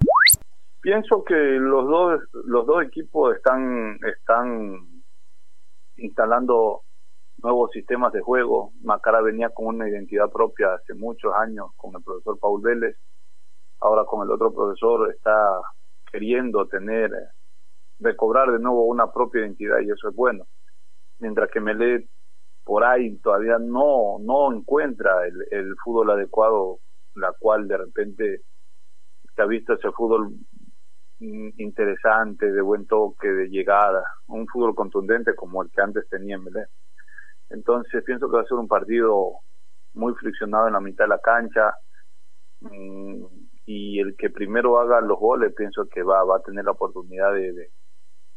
Pienso 0.81 1.23
que 1.23 1.35
los 1.35 1.87
dos, 1.87 2.21
los 2.45 2.65
dos 2.65 2.83
equipos 2.83 3.35
están, 3.35 3.99
están 4.03 5.03
instalando 5.97 6.84
nuevos 7.37 7.71
sistemas 7.71 8.11
de 8.13 8.21
juego. 8.21 8.71
Macara 8.81 9.21
venía 9.21 9.49
con 9.49 9.67
una 9.67 9.89
identidad 9.89 10.31
propia 10.31 10.73
hace 10.73 10.93
muchos 10.93 11.33
años 11.33 11.67
con 11.75 11.95
el 11.95 12.03
profesor 12.03 12.39
Paul 12.39 12.61
Vélez. 12.61 12.97
Ahora 13.79 14.05
con 14.05 14.23
el 14.23 14.31
otro 14.31 14.53
profesor 14.53 15.11
está 15.13 15.61
queriendo 16.11 16.67
tener, 16.67 17.11
recobrar 17.99 18.51
de 18.51 18.59
nuevo 18.59 18.85
una 18.85 19.11
propia 19.11 19.41
identidad 19.41 19.79
y 19.81 19.91
eso 19.91 20.09
es 20.09 20.15
bueno. 20.15 20.45
Mientras 21.19 21.49
que 21.51 21.59
Melé 21.59 22.07
por 22.63 22.83
ahí 22.83 23.17
todavía 23.19 23.57
no, 23.59 24.17
no 24.19 24.51
encuentra 24.51 25.27
el, 25.27 25.75
fútbol 25.83 26.11
adecuado, 26.11 26.79
la 27.13 27.31
cual 27.39 27.67
de 27.67 27.77
repente 27.77 28.41
se 29.35 29.41
ha 29.41 29.45
visto 29.45 29.73
ese 29.73 29.91
fútbol 29.91 30.33
interesante, 31.19 32.51
de 32.51 32.61
buen 32.61 32.87
toque, 32.87 33.27
de 33.27 33.49
llegada, 33.49 34.03
un 34.27 34.47
fútbol 34.47 34.73
contundente 34.73 35.35
como 35.35 35.61
el 35.61 35.69
que 35.69 35.81
antes 35.81 36.09
tenía 36.09 36.35
en 36.35 36.43
Melé. 36.43 36.65
Entonces 37.49 38.03
pienso 38.03 38.29
que 38.29 38.37
va 38.37 38.41
a 38.41 38.45
ser 38.45 38.57
un 38.57 38.67
partido 38.67 39.39
muy 39.93 40.13
friccionado 40.15 40.67
en 40.67 40.73
la 40.73 40.81
mitad 40.81 41.05
de 41.05 41.09
la 41.09 41.19
cancha 41.19 41.73
mm, 42.61 43.25
y 43.65 43.99
el 43.99 44.15
que 44.17 44.29
primero 44.29 44.79
haga 44.79 45.01
los 45.01 45.19
goles 45.19 45.53
pienso 45.55 45.87
que 45.87 46.03
va, 46.03 46.23
va 46.23 46.37
a 46.37 46.43
tener 46.43 46.65
la 46.65 46.71
oportunidad 46.71 47.33
de, 47.33 47.53
de, 47.53 47.71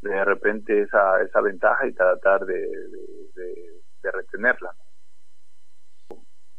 de, 0.02 0.24
repente 0.24 0.82
esa, 0.82 1.20
esa 1.22 1.40
ventaja 1.40 1.86
y 1.86 1.92
tratar 1.92 2.44
de, 2.46 2.60
de, 3.34 4.10
retenerla. 4.10 4.74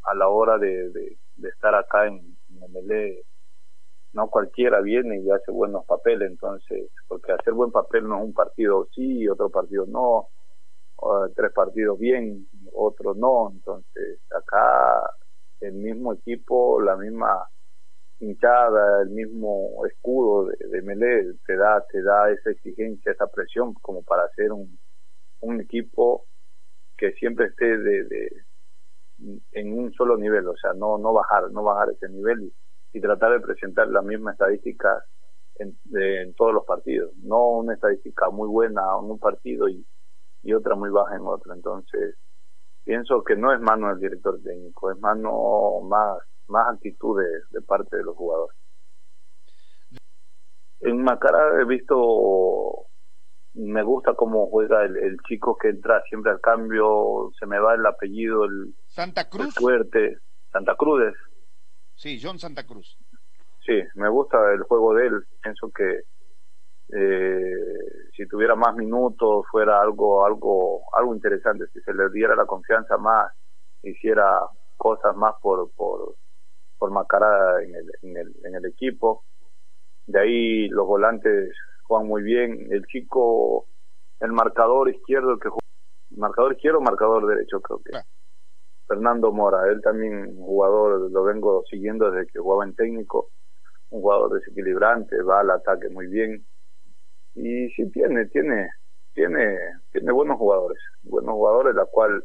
A 0.04 0.14
la 0.14 0.28
hora 0.28 0.60
de, 0.60 0.92
de, 0.92 1.18
estar 1.50 1.74
acá 1.74 2.06
en, 2.06 2.38
en 2.50 2.72
MLE, 2.72 3.24
no 4.14 4.28
cualquiera 4.30 4.82
viene 4.82 5.20
y 5.20 5.32
hace 5.32 5.52
buenos 5.52 5.84
papeles, 5.86 6.30
entonces, 6.30 6.92
porque 7.08 7.32
hacer 7.32 7.54
buen 7.54 7.72
papel 7.72 8.08
no 8.08 8.18
es 8.18 8.24
un 8.26 8.34
partido 8.34 8.88
sí 8.94 9.22
y 9.22 9.28
otro 9.28 9.50
partido 9.50 9.86
no, 9.88 10.28
tres 11.36 11.52
partidos 11.54 11.98
bien, 12.00 12.48
otros 12.74 13.18
no. 13.18 13.52
Entonces, 13.52 14.20
acá 14.32 15.10
el 15.62 15.74
mismo 15.74 16.14
equipo, 16.14 16.82
la 16.82 16.96
misma 16.96 17.48
hinchada, 18.20 19.02
el 19.02 19.10
mismo 19.10 19.86
escudo 19.86 20.48
de, 20.48 20.58
de 20.70 20.82
Melé 20.82 21.34
te 21.46 21.56
da, 21.56 21.86
te 21.90 22.02
da 22.02 22.30
esa 22.32 22.52
exigencia, 22.52 23.12
esa 23.12 23.28
presión 23.28 23.74
como 23.76 24.04
para 24.04 24.24
hacer 24.24 24.52
un, 24.52 24.78
un 25.42 25.62
equipo 25.62 26.28
que 26.98 27.14
siempre 27.14 27.48
esté 27.48 27.78
de, 27.78 28.04
de, 28.06 28.30
en 29.52 29.74
un 29.74 29.92
solo 29.94 30.18
nivel, 30.18 30.48
o 30.48 30.56
sea, 30.58 30.74
no, 30.74 30.98
no 30.98 31.14
bajar, 31.14 31.50
no 31.52 31.64
bajar 31.64 31.90
ese 31.92 32.10
nivel 32.10 32.44
y, 32.44 32.54
y 32.98 33.02
tratar 33.02 33.34
de 33.34 33.40
presentar 33.40 33.88
la 33.88 34.02
misma 34.02 34.34
estadística 34.34 35.04
en, 35.56 35.78
en 35.94 36.34
todos 36.36 36.54
los 36.54 36.66
partidos, 36.66 37.14
no 37.24 37.52
una 37.60 37.74
estadística 37.74 38.30
muy 38.30 38.48
buena 38.50 38.82
en 39.02 39.12
un 39.12 39.20
partido 39.20 39.70
y, 39.70 39.86
y 40.42 40.54
otra 40.54 40.76
muy 40.76 40.90
baja 40.90 41.16
en 41.16 41.22
otro. 41.26 41.54
Entonces, 41.54 42.16
pienso 42.84 43.24
que 43.24 43.36
no 43.36 43.54
es 43.54 43.60
mano 43.60 43.90
del 43.90 44.00
director 44.00 44.42
técnico, 44.44 44.92
es 44.92 45.00
mano 45.00 45.82
más, 45.84 46.18
más 46.48 46.74
actitud 46.74 47.22
de, 47.52 47.62
parte 47.62 47.98
de 47.98 48.04
los 48.04 48.16
jugadores. 48.16 48.58
En 50.82 51.04
Macara 51.04 51.62
he 51.62 51.66
visto, 51.66 52.88
me 53.54 53.84
gusta 53.84 54.14
cómo 54.16 54.48
juega 54.50 54.86
el, 54.86 55.18
chico 55.28 55.58
que 55.58 55.70
entra 55.70 56.02
siempre 56.08 56.32
al 56.32 56.40
cambio, 56.40 57.32
se 57.38 57.46
me 57.46 57.60
va 57.60 57.76
el 57.76 57.86
apellido, 57.86 58.46
el 58.46 58.74
Santa 58.88 59.30
Cruz. 59.30 59.54
fuerte, 59.56 60.18
Santa 60.52 60.76
Cruz. 60.76 61.14
Sí, 61.96 62.18
John 62.22 62.40
Santa 62.40 62.66
Cruz. 62.66 62.98
Sí, 63.66 63.84
me 63.96 64.10
gusta 64.10 64.38
el 64.54 64.64
juego 64.64 64.94
de 64.94 65.08
él, 65.08 65.24
pienso 65.44 65.70
que 65.76 66.04
eh, 66.92 68.10
si 68.16 68.28
tuviera 68.28 68.56
más 68.56 68.76
minutos 68.76 69.46
fuera 69.52 69.80
algo 69.82 70.26
algo 70.26 70.82
algo 70.94 71.14
interesante. 71.14 71.66
Si 71.74 71.80
se 71.82 71.94
le 71.94 72.10
diera 72.10 72.36
la 72.36 72.46
confianza 72.46 72.98
más 72.98 73.32
hiciera 73.84 74.40
cosas 74.78 75.16
más 75.16 75.36
por 75.42 75.72
por 75.76 76.16
por 76.78 76.92
Macara 76.92 77.62
en 77.64 77.76
el, 77.76 77.92
en 78.02 78.18
el 78.18 78.36
en 78.44 78.56
el 78.56 78.66
equipo. 78.66 79.26
De 80.08 80.20
ahí 80.20 80.68
los 80.70 80.88
volantes 80.88 81.54
juegan 81.84 82.08
muy 82.08 82.24
bien. 82.24 82.68
El 82.72 82.86
chico 82.88 83.68
el 84.20 84.32
marcador 84.32 84.90
izquierdo 84.90 85.38
que 85.38 85.50
juega, 85.50 86.18
marcador 86.18 86.54
izquierdo 86.54 86.82
marcador 86.82 87.28
derecho 87.28 87.62
creo 87.62 87.80
que 87.86 87.92
Fernando 88.88 89.32
Mora 89.32 89.70
él 89.70 89.82
también 89.82 90.36
jugador 90.38 91.12
lo 91.12 91.24
vengo 91.24 91.64
siguiendo 91.70 92.10
desde 92.10 92.32
que 92.32 92.40
jugaba 92.40 92.64
en 92.66 92.76
técnico. 92.76 93.30
Un 93.92 94.02
jugador 94.02 94.34
desequilibrante 94.34 95.22
va 95.22 95.42
al 95.42 95.52
ataque 95.52 95.90
muy 95.90 96.08
bien 96.08 96.46
y 97.36 97.70
sí 97.72 97.90
tiene, 97.92 98.26
tiene, 98.28 98.70
tiene, 99.14 99.58
tiene 99.92 100.12
buenos 100.12 100.38
jugadores, 100.38 100.80
buenos 101.04 101.34
jugadores, 101.34 101.76
la 101.76 101.86
cual, 101.86 102.24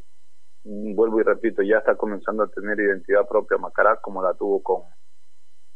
mm, 0.64 0.94
vuelvo 0.94 1.20
y 1.20 1.24
repito, 1.24 1.62
ya 1.62 1.78
está 1.78 1.96
comenzando 1.96 2.42
a 2.42 2.50
tener 2.50 2.78
identidad 2.80 3.26
propia 3.28 3.58
Macará, 3.58 3.98
como 4.00 4.22
la 4.22 4.34
tuvo 4.34 4.62
con, 4.62 4.82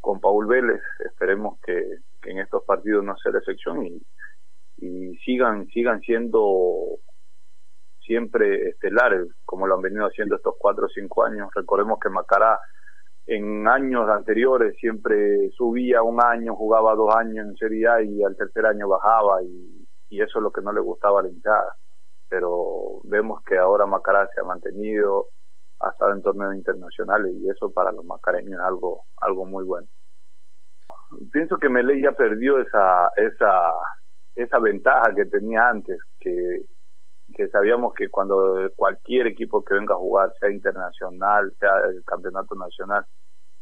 con 0.00 0.20
Paul 0.20 0.46
Vélez. 0.46 0.82
Esperemos 1.04 1.58
que, 1.64 1.84
en 2.24 2.38
estos 2.38 2.64
partidos 2.64 3.04
no 3.04 3.16
sea 3.16 3.32
la 3.32 3.38
excepción 3.38 3.86
y, 3.86 4.02
y 4.76 5.16
sigan, 5.18 5.66
sigan 5.68 6.00
siendo 6.00 6.98
siempre 8.00 8.70
estelares, 8.70 9.28
como 9.44 9.66
lo 9.66 9.76
han 9.76 9.82
venido 9.82 10.06
haciendo 10.06 10.36
estos 10.36 10.54
cuatro 10.58 10.86
o 10.86 10.88
cinco 10.88 11.24
años. 11.24 11.48
Recordemos 11.54 11.98
que 12.00 12.08
Macará 12.08 12.58
en 13.28 13.68
años 13.68 14.08
anteriores 14.08 14.74
siempre 14.78 15.50
subía 15.50 16.02
un 16.02 16.18
año, 16.22 16.56
jugaba 16.56 16.94
dos 16.94 17.14
años 17.14 17.46
en 17.46 17.56
Serie 17.56 17.86
A 17.86 18.02
y 18.02 18.22
al 18.24 18.34
tercer 18.34 18.64
año 18.64 18.88
bajaba 18.88 19.42
y, 19.42 19.86
eso 20.10 20.38
es 20.38 20.42
lo 20.42 20.50
que 20.50 20.62
no 20.62 20.72
le 20.72 20.80
gustaba 20.80 21.20
a 21.20 21.24
la 21.24 21.28
hinchada. 21.28 21.76
Pero 22.30 23.00
vemos 23.04 23.42
que 23.44 23.58
ahora 23.58 23.84
Macará 23.84 24.26
se 24.34 24.40
ha 24.40 24.44
mantenido, 24.44 25.26
ha 25.80 25.90
estado 25.90 26.14
en 26.14 26.22
torneos 26.22 26.54
internacionales 26.54 27.34
y 27.36 27.50
eso 27.50 27.70
para 27.70 27.92
los 27.92 28.04
macareños 28.06 28.54
es 28.54 28.66
algo, 28.66 29.04
algo 29.20 29.44
muy 29.44 29.64
bueno. 29.64 29.86
Pienso 31.30 31.58
que 31.58 31.68
Melé 31.68 32.00
ya 32.00 32.12
perdió 32.12 32.58
esa, 32.58 33.10
esa, 33.16 33.72
esa 34.34 34.58
ventaja 34.58 35.14
que 35.14 35.26
tenía 35.26 35.68
antes, 35.68 35.98
que 36.18 36.62
que 37.38 37.48
sabíamos 37.50 37.94
que 37.94 38.08
cuando 38.08 38.68
cualquier 38.74 39.28
equipo 39.28 39.64
que 39.64 39.74
venga 39.74 39.94
a 39.94 39.98
jugar, 39.98 40.32
sea 40.40 40.50
internacional, 40.50 41.54
sea 41.60 41.70
el 41.88 42.02
campeonato 42.04 42.56
nacional, 42.56 43.06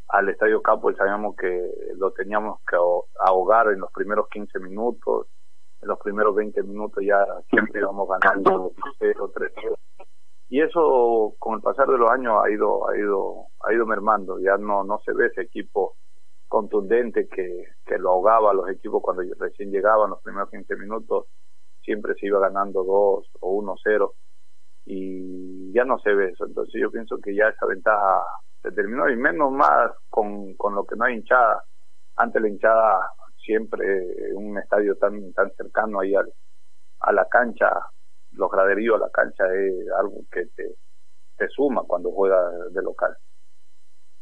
al 0.08 0.30
Estadio 0.30 0.62
Capo, 0.62 0.94
sabíamos 0.94 1.36
que 1.36 1.70
lo 1.96 2.10
teníamos 2.12 2.60
que 2.66 2.76
ahogar 3.20 3.68
en 3.68 3.80
los 3.80 3.92
primeros 3.92 4.28
15 4.30 4.60
minutos, 4.60 5.26
en 5.82 5.88
los 5.88 5.98
primeros 5.98 6.34
20 6.34 6.62
minutos 6.62 7.04
ya 7.04 7.22
siempre 7.50 7.80
íbamos 7.80 8.08
ganando 8.08 8.72
0, 8.98 9.30
3 9.34 9.52
y 10.48 10.62
eso 10.62 11.34
con 11.38 11.56
el 11.56 11.60
pasar 11.60 11.88
de 11.88 11.98
los 11.98 12.08
años 12.08 12.40
ha 12.42 12.48
ido 12.48 12.88
ha 12.88 12.96
ido 12.96 13.48
ha 13.64 13.74
ido 13.74 13.84
mermando. 13.84 14.38
Ya 14.38 14.56
no 14.56 14.84
no 14.84 15.00
se 15.04 15.12
ve 15.12 15.26
ese 15.26 15.42
equipo 15.42 15.96
contundente 16.48 17.28
que, 17.28 17.64
que 17.84 17.98
lo 17.98 18.10
ahogaba 18.10 18.52
a 18.52 18.54
los 18.54 18.70
equipos 18.70 19.02
cuando 19.02 19.22
recién 19.38 19.70
llegaban 19.70 20.10
los 20.10 20.22
primeros 20.22 20.48
15 20.50 20.76
minutos 20.76 21.26
siempre 21.86 22.14
se 22.16 22.26
iba 22.26 22.40
ganando 22.40 22.84
2 22.84 23.30
o 23.40 23.62
1-0 23.62 24.12
y 24.84 25.72
ya 25.72 25.84
no 25.84 25.98
se 26.00 26.12
ve 26.12 26.30
eso. 26.30 26.44
Entonces 26.46 26.74
yo 26.80 26.90
pienso 26.90 27.18
que 27.18 27.34
ya 27.34 27.48
esa 27.48 27.66
ventaja 27.66 28.22
se 28.62 28.72
terminó 28.72 29.08
y 29.08 29.16
menos 29.16 29.52
más 29.52 29.92
con, 30.10 30.54
con 30.56 30.74
lo 30.74 30.84
que 30.84 30.96
no 30.96 31.04
hay 31.04 31.14
hinchada. 31.14 31.64
Antes 32.16 32.42
la 32.42 32.48
hinchada 32.48 33.10
siempre 33.38 33.86
un 34.34 34.58
estadio 34.58 34.96
tan 34.96 35.32
tan 35.32 35.50
cercano 35.56 36.00
ahí 36.00 36.14
al, 36.14 36.32
a 37.00 37.12
la 37.12 37.28
cancha, 37.28 37.70
los 38.32 38.50
graderíos 38.50 38.96
a 38.96 39.06
la 39.06 39.10
cancha 39.10 39.44
es 39.54 39.88
algo 39.98 40.22
que 40.30 40.46
te, 40.56 40.74
te 41.36 41.48
suma 41.48 41.82
cuando 41.86 42.10
juegas 42.10 42.72
de 42.72 42.82
local. 42.82 43.16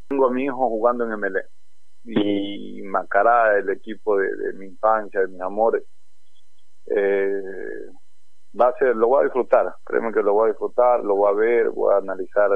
Tengo 0.09 0.27
a 0.27 0.31
mi 0.31 0.45
hijo 0.45 0.69
jugando 0.69 1.05
en 1.05 1.13
MLE 1.19 1.43
y 2.05 2.83
Macará, 2.83 3.57
el 3.59 3.71
equipo 3.71 4.19
de 4.19 4.53
mi 4.55 4.67
infancia, 4.67 5.21
de 5.21 5.29
mis 5.29 5.41
amores, 5.41 5.85
eh, 6.87 7.43
va 8.59 8.69
a 8.69 8.79
ser, 8.79 8.97
lo 8.97 9.09
voy 9.09 9.21
a 9.21 9.25
disfrutar, 9.25 9.75
créeme 9.85 10.13
que 10.13 10.23
lo 10.23 10.33
voy 10.33 10.47
a 10.47 10.53
disfrutar, 10.53 11.03
lo 11.03 11.17
voy 11.17 11.31
a 11.31 11.35
ver, 11.35 11.71
voy 11.71 11.95
a 11.95 11.99
analizar 11.99 12.51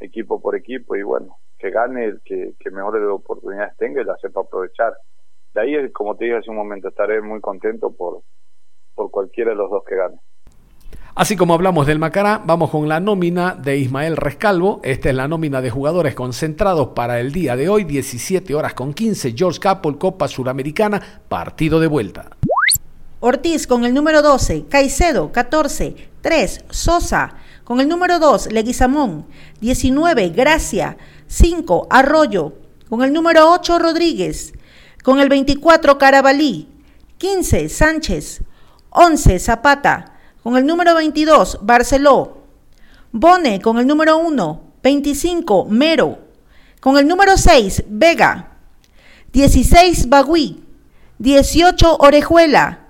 equipo 0.00 0.40
por 0.40 0.56
equipo 0.56 0.96
y 0.96 1.02
bueno, 1.02 1.36
que 1.58 1.70
gane 1.70 2.14
que, 2.24 2.54
que 2.58 2.70
mejores 2.70 3.02
oportunidades 3.08 3.76
tenga 3.76 4.00
y 4.00 4.04
la 4.04 4.16
sepa 4.16 4.40
aprovechar. 4.40 4.94
de 5.54 5.60
ahí, 5.60 5.92
como 5.92 6.16
te 6.16 6.24
dije 6.24 6.36
hace 6.36 6.50
un 6.50 6.56
momento, 6.56 6.88
estaré 6.88 7.20
muy 7.20 7.40
contento 7.40 7.90
por, 7.94 8.22
por 8.94 9.10
cualquiera 9.10 9.50
de 9.50 9.56
los 9.56 9.70
dos 9.70 9.84
que 9.84 9.96
gane. 9.96 10.18
Así 11.14 11.36
como 11.36 11.54
hablamos 11.54 11.88
del 11.88 11.98
Macará, 11.98 12.40
vamos 12.44 12.70
con 12.70 12.88
la 12.88 13.00
nómina 13.00 13.56
de 13.56 13.76
Ismael 13.76 14.16
Rescalvo. 14.16 14.80
Esta 14.84 15.08
es 15.08 15.16
la 15.16 15.26
nómina 15.26 15.60
de 15.60 15.68
jugadores 15.68 16.14
concentrados 16.14 16.90
para 16.94 17.18
el 17.18 17.32
día 17.32 17.56
de 17.56 17.68
hoy, 17.68 17.82
17 17.82 18.54
horas 18.54 18.74
con 18.74 18.94
15. 18.94 19.34
George 19.36 19.58
Capel, 19.58 19.98
Copa 19.98 20.28
Suramericana, 20.28 21.02
partido 21.28 21.80
de 21.80 21.88
vuelta. 21.88 22.37
Ortiz 23.20 23.66
con 23.66 23.84
el 23.84 23.94
número 23.94 24.22
12, 24.22 24.66
Caicedo 24.68 25.32
14, 25.32 26.10
3, 26.20 26.64
Sosa 26.70 27.34
con 27.64 27.80
el 27.80 27.88
número 27.88 28.18
2, 28.18 28.52
Leguizamón, 28.52 29.26
19, 29.60 30.30
Gracia, 30.30 30.96
5, 31.26 31.88
Arroyo, 31.90 32.54
con 32.88 33.02
el 33.02 33.12
número 33.12 33.52
8, 33.52 33.78
Rodríguez, 33.78 34.54
con 35.02 35.20
el 35.20 35.28
24, 35.28 35.98
Carabalí, 35.98 36.68
15, 37.18 37.68
Sánchez, 37.68 38.42
11, 38.90 39.38
Zapata, 39.38 40.14
con 40.42 40.56
el 40.56 40.64
número 40.64 40.94
22, 40.94 41.58
Barceló, 41.62 42.38
Bone 43.10 43.60
con 43.60 43.78
el 43.78 43.86
número 43.86 44.16
1, 44.18 44.62
25, 44.82 45.66
Mero, 45.68 46.20
con 46.80 46.96
el 46.96 47.08
número 47.08 47.36
6, 47.36 47.84
Vega, 47.88 48.56
16, 49.32 50.08
Bagui, 50.08 50.62
18, 51.18 51.96
Orejuela, 51.98 52.87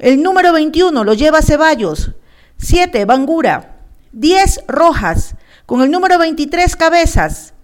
el 0.00 0.22
número 0.22 0.52
21 0.52 1.04
lo 1.04 1.14
lleva 1.14 1.42
Ceballos, 1.42 2.12
7, 2.56 3.04
Bangura, 3.04 3.76
10, 4.12 4.64
Rojas, 4.66 5.36
con 5.66 5.82
el 5.82 5.90
número 5.90 6.18
23, 6.18 6.74
Cabezas, 6.76 7.54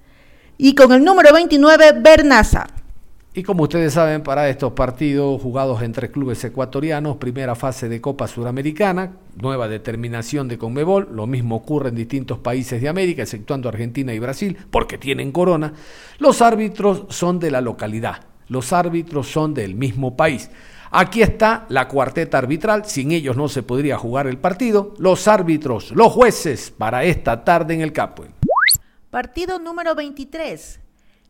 y 0.58 0.74
con 0.74 0.92
el 0.92 1.02
número 1.02 1.32
29, 1.32 2.00
Bernaza. 2.00 2.66
Y 3.34 3.42
como 3.42 3.64
ustedes 3.64 3.92
saben, 3.92 4.22
para 4.22 4.48
estos 4.48 4.72
partidos 4.72 5.42
jugados 5.42 5.82
entre 5.82 6.10
clubes 6.10 6.42
ecuatorianos, 6.42 7.18
primera 7.18 7.54
fase 7.54 7.86
de 7.88 8.00
Copa 8.00 8.26
Suramericana, 8.28 9.12
nueva 9.38 9.68
determinación 9.68 10.48
de 10.48 10.56
Conmebol, 10.56 11.08
lo 11.12 11.26
mismo 11.26 11.56
ocurre 11.56 11.90
en 11.90 11.96
distintos 11.96 12.38
países 12.38 12.80
de 12.80 12.88
América, 12.88 13.22
exceptuando 13.22 13.68
Argentina 13.68 14.14
y 14.14 14.18
Brasil, 14.18 14.56
porque 14.70 14.96
tienen 14.96 15.32
corona, 15.32 15.74
los 16.18 16.40
árbitros 16.40 17.04
son 17.10 17.38
de 17.38 17.50
la 17.50 17.60
localidad, 17.60 18.22
los 18.48 18.72
árbitros 18.72 19.26
son 19.26 19.52
del 19.52 19.74
mismo 19.74 20.16
país. 20.16 20.50
Aquí 20.98 21.20
está 21.20 21.66
la 21.68 21.88
cuarteta 21.88 22.38
arbitral, 22.38 22.86
sin 22.86 23.12
ellos 23.12 23.36
no 23.36 23.50
se 23.50 23.62
podría 23.62 23.98
jugar 23.98 24.26
el 24.26 24.38
partido, 24.38 24.94
los 24.96 25.28
árbitros, 25.28 25.90
los 25.90 26.10
jueces 26.10 26.70
para 26.70 27.04
esta 27.04 27.44
tarde 27.44 27.74
en 27.74 27.82
el 27.82 27.92
Capo. 27.92 28.24
Partido 29.10 29.58
número 29.58 29.94
23, 29.94 30.80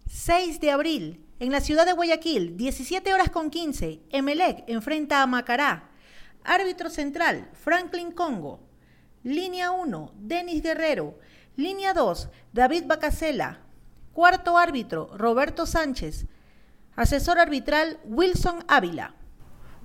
6 0.08 0.60
de 0.60 0.70
abril, 0.70 1.20
en 1.40 1.50
la 1.50 1.60
ciudad 1.60 1.84
de 1.84 1.94
Guayaquil, 1.94 2.56
17 2.56 3.12
horas 3.12 3.28
con 3.30 3.50
15, 3.50 4.02
Emelec 4.10 4.62
enfrenta 4.68 5.20
a 5.20 5.26
Macará. 5.26 5.90
Árbitro 6.44 6.88
central, 6.88 7.50
Franklin 7.54 8.12
Congo. 8.12 8.60
Línea 9.24 9.72
1, 9.72 10.12
Denis 10.16 10.62
Guerrero. 10.62 11.18
Línea 11.56 11.92
2, 11.92 12.28
David 12.52 12.84
Bacasela. 12.86 13.62
Cuarto 14.12 14.58
árbitro, 14.58 15.10
Roberto 15.16 15.66
Sánchez. 15.66 16.26
Asesor 16.94 17.40
arbitral, 17.40 17.98
Wilson 18.04 18.64
Ávila. 18.68 19.16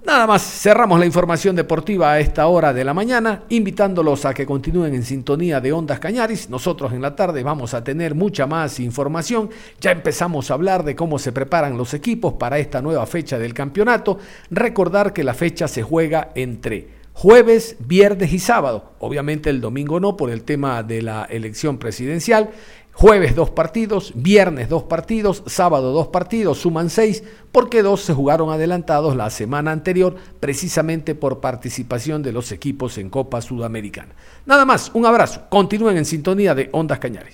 Nada 0.03 0.25
más, 0.25 0.41
cerramos 0.41 0.99
la 0.99 1.05
información 1.05 1.55
deportiva 1.55 2.11
a 2.11 2.19
esta 2.19 2.47
hora 2.47 2.73
de 2.73 2.83
la 2.83 2.93
mañana, 2.93 3.43
invitándolos 3.49 4.25
a 4.25 4.33
que 4.33 4.47
continúen 4.47 4.95
en 4.95 5.03
sintonía 5.03 5.61
de 5.61 5.71
Ondas 5.71 5.99
Cañaris. 5.99 6.49
Nosotros 6.49 6.91
en 6.93 7.03
la 7.03 7.15
tarde 7.15 7.43
vamos 7.43 7.75
a 7.75 7.83
tener 7.83 8.15
mucha 8.15 8.47
más 8.47 8.79
información. 8.79 9.51
Ya 9.79 9.91
empezamos 9.91 10.49
a 10.49 10.55
hablar 10.55 10.83
de 10.83 10.95
cómo 10.95 11.19
se 11.19 11.31
preparan 11.31 11.77
los 11.77 11.93
equipos 11.93 12.33
para 12.33 12.57
esta 12.57 12.81
nueva 12.81 13.05
fecha 13.05 13.37
del 13.37 13.53
campeonato. 13.53 14.17
Recordar 14.49 15.13
que 15.13 15.23
la 15.23 15.35
fecha 15.35 15.67
se 15.67 15.83
juega 15.83 16.31
entre 16.33 17.01
jueves, 17.13 17.75
viernes 17.79 18.33
y 18.33 18.39
sábado. 18.39 18.93
Obviamente 18.99 19.51
el 19.51 19.61
domingo 19.61 19.99
no 19.99 20.17
por 20.17 20.31
el 20.31 20.43
tema 20.43 20.81
de 20.81 21.03
la 21.03 21.25
elección 21.25 21.77
presidencial. 21.77 22.49
Jueves 22.93 23.35
dos 23.35 23.49
partidos, 23.49 24.11
viernes 24.15 24.69
dos 24.69 24.83
partidos, 24.83 25.43
sábado 25.47 25.91
dos 25.93 26.07
partidos, 26.07 26.59
suman 26.59 26.89
seis, 26.89 27.23
porque 27.51 27.83
dos 27.83 28.01
se 28.01 28.13
jugaron 28.13 28.51
adelantados 28.51 29.15
la 29.15 29.29
semana 29.29 29.71
anterior, 29.71 30.15
precisamente 30.39 31.15
por 31.15 31.39
participación 31.39 32.21
de 32.21 32.33
los 32.33 32.51
equipos 32.51 32.97
en 32.97 33.09
Copa 33.09 33.41
Sudamericana. 33.41 34.13
Nada 34.45 34.65
más, 34.65 34.91
un 34.93 35.05
abrazo, 35.05 35.43
continúen 35.49 35.97
en 35.97 36.05
sintonía 36.05 36.53
de 36.53 36.69
Ondas 36.73 36.99
Cañares. 36.99 37.29